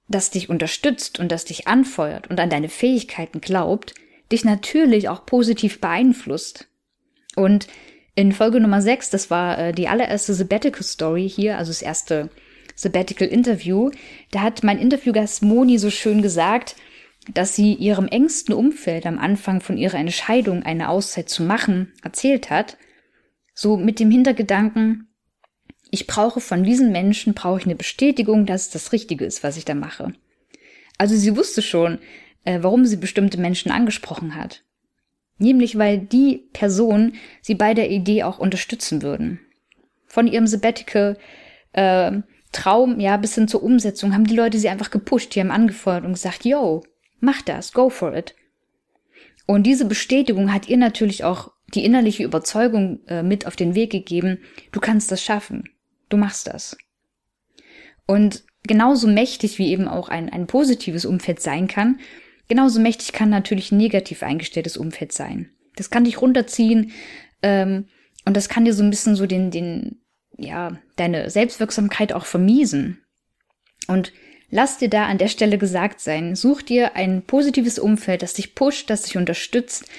das 0.08 0.30
dich 0.30 0.50
unterstützt 0.50 1.20
und 1.20 1.32
das 1.32 1.46
dich 1.46 1.68
anfeuert 1.68 2.30
und 2.30 2.40
an 2.40 2.50
deine 2.50 2.70
Fähigkeiten 2.70 3.42
glaubt, 3.42 3.94
dich 4.32 4.44
natürlich 4.46 5.10
auch 5.10 5.26
positiv 5.26 5.80
beeinflusst. 5.80 6.68
Und 7.36 7.68
in 8.16 8.34
Folge 8.34 8.60
Nummer 8.60 8.82
6, 8.82 9.10
das 9.10 9.30
war 9.30 9.58
äh, 9.58 9.72
die 9.72 9.88
allererste 9.88 10.34
Sabbatical 10.34 10.84
Story 10.84 11.30
hier, 11.30 11.58
also 11.58 11.70
das 11.70 11.82
erste 11.82 12.30
Sabbatical 12.76 13.28
Interview, 13.28 13.92
da 14.32 14.42
hat 14.42 14.64
mein 14.64 14.80
Interviewgast 14.80 15.44
Moni 15.44 15.78
so 15.78 15.90
schön 15.90 16.22
gesagt, 16.22 16.76
dass 17.34 17.56
sie 17.56 17.74
ihrem 17.74 18.08
engsten 18.08 18.54
Umfeld 18.54 19.06
am 19.06 19.20
Anfang 19.20 19.62
von 19.62 19.78
ihrer 19.78 19.98
Entscheidung, 19.98 20.64
eine 20.64 20.90
Auszeit 20.90 21.30
zu 21.30 21.44
machen, 21.44 21.94
erzählt 22.04 22.50
hat, 22.50 22.78
so 23.54 23.78
mit 23.78 24.00
dem 24.00 24.10
Hintergedanken, 24.10 25.08
ich 25.92 26.08
brauche 26.08 26.40
von 26.40 26.64
diesen 26.64 26.92
Menschen, 26.92 27.34
brauche 27.34 27.60
ich 27.60 27.66
eine 27.66 27.76
Bestätigung, 27.76 28.46
dass 28.46 28.64
es 28.64 28.70
das 28.72 28.94
Richtige 28.94 29.26
ist, 29.26 29.44
was 29.44 29.58
ich 29.58 29.66
da 29.66 29.76
mache. 29.76 30.14
Also 30.98 31.16
sie 31.16 31.36
wusste 31.36 31.62
schon, 31.62 32.00
äh, 32.46 32.60
warum 32.62 32.86
sie 32.86 32.98
bestimmte 32.98 33.40
Menschen 33.40 33.72
angesprochen 33.72 34.36
hat. 34.36 34.64
Nämlich 35.38 35.78
weil 35.78 36.00
die 36.00 36.48
Person 36.54 37.14
sie 37.42 37.56
bei 37.56 37.74
der 37.74 37.92
Idee 37.92 38.24
auch 38.24 38.40
unterstützen 38.40 39.02
würden. 39.02 39.40
Von 40.08 40.28
ihrem 40.28 40.48
Sabbatical 40.48 41.18
äh, 41.74 42.12
Traum, 42.52 43.00
ja, 43.00 43.18
bis 43.18 43.36
hin 43.36 43.48
zur 43.48 43.64
Umsetzung 43.64 44.14
haben 44.14 44.26
die 44.26 44.36
Leute 44.36 44.60
sie 44.60 44.70
einfach 44.70 44.92
gepusht, 44.92 45.36
die 45.36 45.40
haben 45.40 45.52
angefeuert 45.52 46.04
und 46.04 46.14
gesagt, 46.14 46.46
yo, 46.46 46.84
mach 47.20 47.42
das, 47.42 47.74
go 47.74 47.90
for 47.90 48.16
it. 48.16 48.36
Und 49.46 49.64
diese 49.64 49.86
Bestätigung 49.86 50.54
hat 50.54 50.68
ihr 50.68 50.78
natürlich 50.78 51.24
auch 51.24 51.52
die 51.74 51.86
innerliche 51.86 52.24
Überzeugung 52.24 53.00
äh, 53.08 53.24
mit 53.24 53.48
auf 53.48 53.56
den 53.56 53.76
Weg 53.76 53.92
gegeben, 53.92 54.40
du 54.72 54.80
kannst 54.80 55.12
das 55.12 55.24
schaffen, 55.24 55.64
du 56.12 56.18
machst 56.18 56.48
das. 56.48 56.78
Und 58.06 58.44
genauso 58.64 59.08
mächtig 59.08 59.58
wie 59.58 59.70
eben 59.70 59.88
auch 59.88 60.10
ein, 60.10 60.30
ein 60.30 60.48
positives 60.48 61.06
Umfeld 61.06 61.42
sein 61.42 61.68
kann, 61.68 62.00
Genauso 62.52 62.82
mächtig 62.82 63.14
kann 63.14 63.30
natürlich 63.30 63.72
ein 63.72 63.78
negativ 63.78 64.24
eingestelltes 64.24 64.76
Umfeld 64.76 65.14
sein. 65.14 65.52
Das 65.78 65.90
kann 65.90 66.04
dich 66.04 66.22
runterziehen 66.22 66.92
ähm, 67.42 67.86
und 68.26 68.36
das 68.36 68.50
kann 68.50 68.66
dir 68.66 68.74
so 68.74 68.84
ein 68.84 68.90
bisschen 68.90 69.16
so 69.16 69.26
den, 69.26 69.52
den, 69.52 70.02
ja, 70.38 70.78
deine 70.98 71.30
Selbstwirksamkeit 71.30 72.12
auch 72.12 72.26
vermiesen. 72.26 73.06
Und 73.88 74.12
lass 74.50 74.80
dir 74.80 74.90
da 74.90 75.06
an 75.06 75.18
der 75.18 75.30
Stelle 75.30 75.58
gesagt 75.58 76.02
sein, 76.02 76.36
such 76.36 76.62
dir 76.62 76.98
ein 76.98 77.22
positives 77.22 77.80
Umfeld, 77.80 78.22
das 78.22 78.34
dich 78.34 78.54
pusht, 78.54 78.90
das 78.90 79.04
dich 79.04 79.16
unterstützt. 79.16 79.90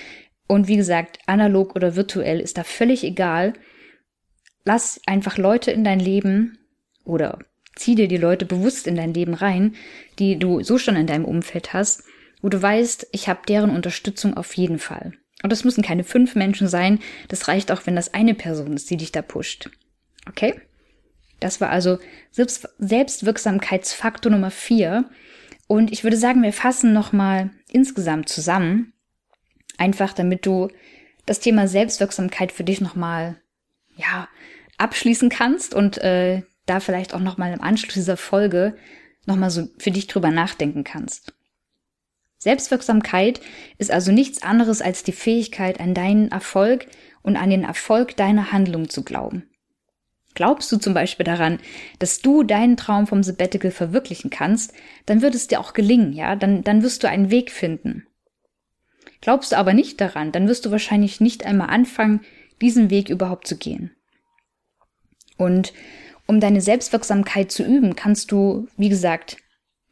Und 0.47 0.69
wie 0.69 0.77
gesagt, 0.77 1.21
analog 1.25 1.75
oder 1.75 1.97
virtuell 1.97 2.39
ist 2.39 2.59
da 2.59 2.65
völlig 2.65 3.03
egal. 3.03 3.55
Lass 4.65 5.01
einfach 5.07 5.39
Leute 5.39 5.71
in 5.71 5.85
dein 5.85 6.01
Leben 6.01 6.59
oder 7.05 7.39
zieh 7.75 7.95
dir 7.95 8.09
die 8.09 8.17
Leute 8.17 8.45
bewusst 8.45 8.87
in 8.87 8.97
dein 8.97 9.15
Leben 9.15 9.35
rein, 9.35 9.75
die 10.19 10.39
du 10.39 10.63
so 10.63 10.79
schon 10.79 10.97
in 10.97 11.07
deinem 11.07 11.25
Umfeld 11.25 11.73
hast 11.73 12.05
wo 12.43 12.49
du 12.49 12.61
weißt, 12.61 13.07
ich 13.13 13.29
habe 13.29 13.47
deren 13.49 13.71
Unterstützung 13.71 14.37
auf 14.37 14.55
jeden 14.55 14.79
Fall. 14.79 15.13
Und 15.43 15.51
das 15.51 15.65
müssen 15.65 15.83
keine 15.83 16.05
fünf 16.05 16.35
Menschen 16.35 16.69
sein, 16.69 16.99
das 17.29 17.49
reicht 17.49 17.73
auch, 17.73 17.87
wenn 17.87 17.97
das 17.97 18.13
eine 18.13 18.35
Person 18.35 18.75
ist, 18.75 18.91
die 18.91 18.97
dich 18.97 19.13
da 19.13 19.23
pusht. 19.23 19.71
Okay? 20.29 20.61
Das 21.41 21.61
war 21.61 21.71
also 21.71 21.99
Selbst 22.31 22.69
Selbstwirksamkeitsfaktor 22.79 24.31
Nummer 24.31 24.51
vier. 24.51 25.09
Und 25.67 25.91
ich 25.91 26.05
würde 26.05 26.17
sagen, 26.17 26.43
wir 26.43 26.53
fassen 26.53 26.93
nochmal 26.93 27.51
insgesamt 27.69 28.29
zusammen, 28.29 28.93
einfach 29.79 30.13
damit 30.13 30.45
du 30.45 30.69
das 31.27 31.41
Thema 31.41 31.67
Selbstwirksamkeit 31.67 32.53
für 32.53 32.65
dich 32.65 32.81
nochmal, 32.81 33.41
ja, 33.97 34.29
abschließen 34.83 35.29
kannst 35.29 35.75
und 35.75 35.99
äh, 35.99 36.43
da 36.67 36.81
vielleicht 36.81 37.15
auch 37.15 37.21
nochmal 37.21 37.53
im 37.53 37.63
Anschluss 37.63 37.95
dieser 37.95 38.17
Folge 38.17 38.77
nochmal 39.27 39.51
so 39.51 39.69
für 39.79 39.91
dich 39.91 40.07
drüber 40.07 40.31
nachdenken 40.31 40.85
kannst. 40.85 41.35
Selbstwirksamkeit 42.39 43.41
ist 43.79 43.93
also 43.93 44.11
nichts 44.11 44.43
anderes 44.43 44.83
als 44.83 45.05
die 45.05 45.13
Fähigkeit, 45.13 45.79
an 45.79 45.95
deinen 45.95 46.33
Erfolg 46.33 46.87
und 47.23 47.37
an 47.37 47.51
den 47.51 47.63
Erfolg 47.63 48.17
deiner 48.17 48.51
Handlung 48.51 48.89
zu 48.89 49.05
glauben. 49.05 49.49
Glaubst 50.35 50.73
du 50.73 50.79
zum 50.79 50.95
Beispiel 50.95 51.25
daran, 51.25 51.61
dass 51.99 52.21
du 52.21 52.43
deinen 52.43 52.77
Traum 52.77 53.07
vom 53.07 53.23
Sabbatical 53.23 53.71
verwirklichen 53.71 54.31
kannst, 54.31 54.73
dann 55.07 55.23
wird 55.23 55.35
es 55.35 55.47
dir 55.47 55.61
auch 55.61 55.73
gelingen, 55.73 56.13
ja, 56.15 56.35
dann, 56.37 56.65
dann 56.65 56.83
wirst 56.83 57.05
du 57.05 57.09
einen 57.09 57.31
Weg 57.31 57.53
finden. 57.53 58.07
Glaubst 59.21 59.53
du 59.53 59.57
aber 59.57 59.73
nicht 59.73 60.01
daran, 60.01 60.33
dann 60.33 60.49
wirst 60.49 60.67
du 60.67 60.71
wahrscheinlich 60.71 61.21
nicht 61.21 61.47
einmal 61.47 61.69
anfangen, 61.69 62.23
diesen 62.61 62.91
Weg 62.91 63.09
überhaupt 63.09 63.47
zu 63.47 63.57
gehen. 63.57 63.95
Und 65.43 65.73
um 66.27 66.41
deine 66.41 66.61
Selbstwirksamkeit 66.61 67.51
zu 67.51 67.65
üben, 67.65 67.97
kannst 67.97 68.33
du, 68.33 68.69
wie 68.77 68.89
gesagt, 68.89 69.37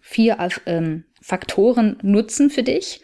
vier 0.01 0.39
ähm, 0.67 1.05
Faktoren 1.21 1.99
nutzen 2.03 2.51
für 2.51 2.63
dich. 2.63 3.01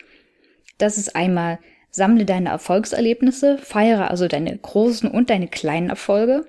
Das 0.78 0.98
ist 0.98 1.16
einmal, 1.16 1.58
sammle 1.90 2.24
deine 2.24 2.50
Erfolgserlebnisse, 2.50 3.58
feiere 3.58 4.10
also 4.10 4.28
deine 4.28 4.56
großen 4.56 5.10
und 5.10 5.30
deine 5.30 5.48
kleinen 5.48 5.90
Erfolge. 5.90 6.46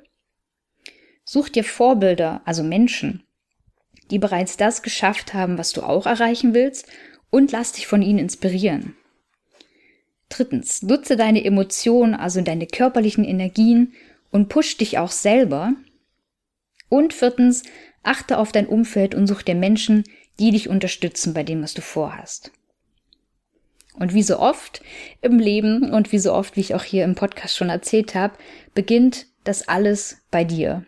Such 1.24 1.50
dir 1.50 1.64
Vorbilder, 1.64 2.42
also 2.46 2.64
Menschen, 2.64 3.24
die 4.12 4.20
bereits 4.20 4.58
das 4.58 4.82
geschafft 4.82 5.34
haben, 5.34 5.58
was 5.58 5.74
du 5.74 5.82
auch 5.82 6.06
erreichen 6.06 6.54
willst, 6.54 6.88
und 7.30 7.52
lass 7.52 7.74
dich 7.74 7.88
von 7.88 8.02
ihnen 8.02 8.20
inspirieren. 8.20 8.96
Drittens, 10.30 10.82
nutze 10.82 11.18
deine 11.18 11.44
Emotionen, 11.44 12.14
also 12.14 12.42
deine 12.42 12.68
körperlichen 12.68 13.26
Energien 13.26 13.94
und 14.32 14.50
push 14.50 14.78
dich 14.78 14.98
auch 14.98 15.12
selber. 15.12 15.74
Und 16.90 17.14
viertens, 17.14 17.64
achte 18.04 18.38
auf 18.38 18.52
dein 18.52 18.68
Umfeld 18.68 19.16
und 19.16 19.28
such 19.28 19.42
dir 19.42 19.56
Menschen, 19.56 20.04
die 20.40 20.52
dich 20.52 20.70
unterstützen 20.70 21.34
bei 21.34 21.44
dem, 21.44 21.62
was 21.62 21.74
du 21.74 21.82
vorhast. 21.82 22.52
Und 23.94 24.14
wie 24.14 24.24
so 24.24 24.40
oft 24.40 24.82
im 25.22 25.40
Leben 25.40 25.92
und 25.92 26.12
wie 26.12 26.20
so 26.20 26.34
oft, 26.34 26.56
wie 26.56 26.62
ich 26.62 26.76
auch 26.76 26.84
hier 26.84 27.04
im 27.04 27.16
Podcast 27.16 27.58
schon 27.58 27.70
erzählt 27.70 28.14
habe, 28.14 28.38
beginnt 28.76 29.26
das 29.44 29.68
alles 29.68 30.22
bei 30.30 30.44
dir. 30.44 30.86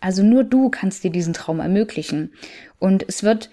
Also 0.00 0.22
nur 0.22 0.44
du 0.44 0.68
kannst 0.68 1.02
dir 1.02 1.10
diesen 1.10 1.34
Traum 1.34 1.58
ermöglichen. 1.58 2.32
Und 2.78 3.04
es 3.08 3.24
wird, 3.24 3.50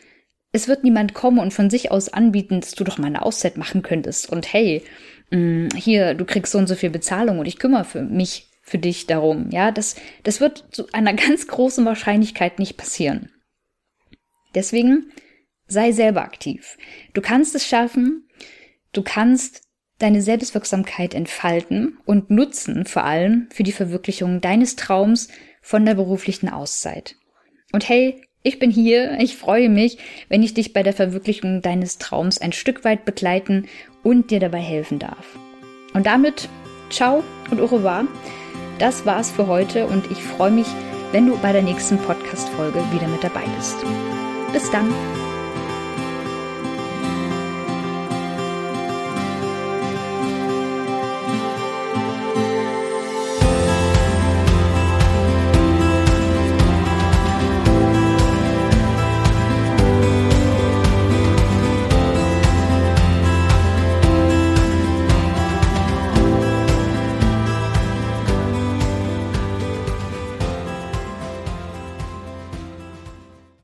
es 0.51 0.67
wird 0.67 0.83
niemand 0.83 1.13
kommen 1.13 1.39
und 1.39 1.53
von 1.53 1.69
sich 1.69 1.89
aus 1.89 2.09
anbieten, 2.09 2.59
dass 2.59 2.73
du 2.73 2.83
doch 2.83 2.99
mal 2.99 3.07
eine 3.07 3.23
Auszeit 3.23 3.57
machen 3.57 3.81
könntest. 3.81 4.29
Und 4.29 4.53
hey, 4.53 4.83
mm, 5.31 5.69
hier, 5.75 6.13
du 6.13 6.25
kriegst 6.25 6.51
so 6.51 6.59
und 6.59 6.67
so 6.67 6.75
viel 6.75 6.91
Bezahlung 6.91 7.39
und 7.39 7.47
ich 7.47 7.57
kümmere 7.57 7.85
für 7.85 8.03
mich, 8.03 8.50
für 8.61 8.77
dich 8.77 9.07
darum. 9.07 9.49
Ja, 9.51 9.71
das, 9.71 9.95
das 10.23 10.39
wird 10.39 10.65
zu 10.71 10.87
einer 10.93 11.13
ganz 11.15 11.47
großen 11.47 11.85
Wahrscheinlichkeit 11.85 12.59
nicht 12.59 12.77
passieren. 12.77 13.31
Deswegen 14.53 15.11
Sei 15.71 15.93
selber 15.93 16.23
aktiv. 16.23 16.77
Du 17.13 17.21
kannst 17.21 17.55
es 17.55 17.65
schaffen. 17.65 18.27
Du 18.91 19.03
kannst 19.03 19.61
deine 19.99 20.21
Selbstwirksamkeit 20.21 21.13
entfalten 21.13 21.97
und 22.03 22.29
nutzen, 22.29 22.83
vor 22.83 23.05
allem 23.05 23.47
für 23.53 23.63
die 23.63 23.71
Verwirklichung 23.71 24.41
deines 24.41 24.75
Traums 24.75 25.29
von 25.61 25.85
der 25.85 25.95
beruflichen 25.95 26.49
Auszeit. 26.49 27.15
Und 27.71 27.87
hey, 27.87 28.21
Ich 28.43 28.57
bin 28.57 28.71
hier, 28.71 29.19
ich 29.19 29.37
freue 29.37 29.69
mich, 29.69 29.99
wenn 30.27 30.41
ich 30.41 30.55
dich 30.55 30.73
bei 30.73 30.81
der 30.81 30.93
Verwirklichung 30.93 31.61
deines 31.61 31.99
Traums 31.99 32.41
ein 32.41 32.53
Stück 32.53 32.83
weit 32.83 33.05
begleiten 33.05 33.67
und 34.01 34.31
dir 34.31 34.39
dabei 34.39 34.61
helfen 34.61 34.97
darf. 34.97 35.37
Und 35.93 36.07
damit, 36.07 36.49
ciao 36.89 37.23
und 37.51 37.61
au 37.61 37.65
revoir. 37.65 38.07
Das 38.81 39.05
war's 39.05 39.29
für 39.29 39.45
heute 39.45 39.85
und 39.85 40.09
ich 40.09 40.23
freue 40.23 40.49
mich, 40.49 40.65
wenn 41.11 41.27
du 41.27 41.37
bei 41.37 41.51
der 41.51 41.61
nächsten 41.61 41.99
Podcast-Folge 41.99 42.83
wieder 42.91 43.07
mit 43.07 43.23
dabei 43.23 43.43
bist. 43.55 43.77
Bis 44.53 44.71
dann! 44.71 44.91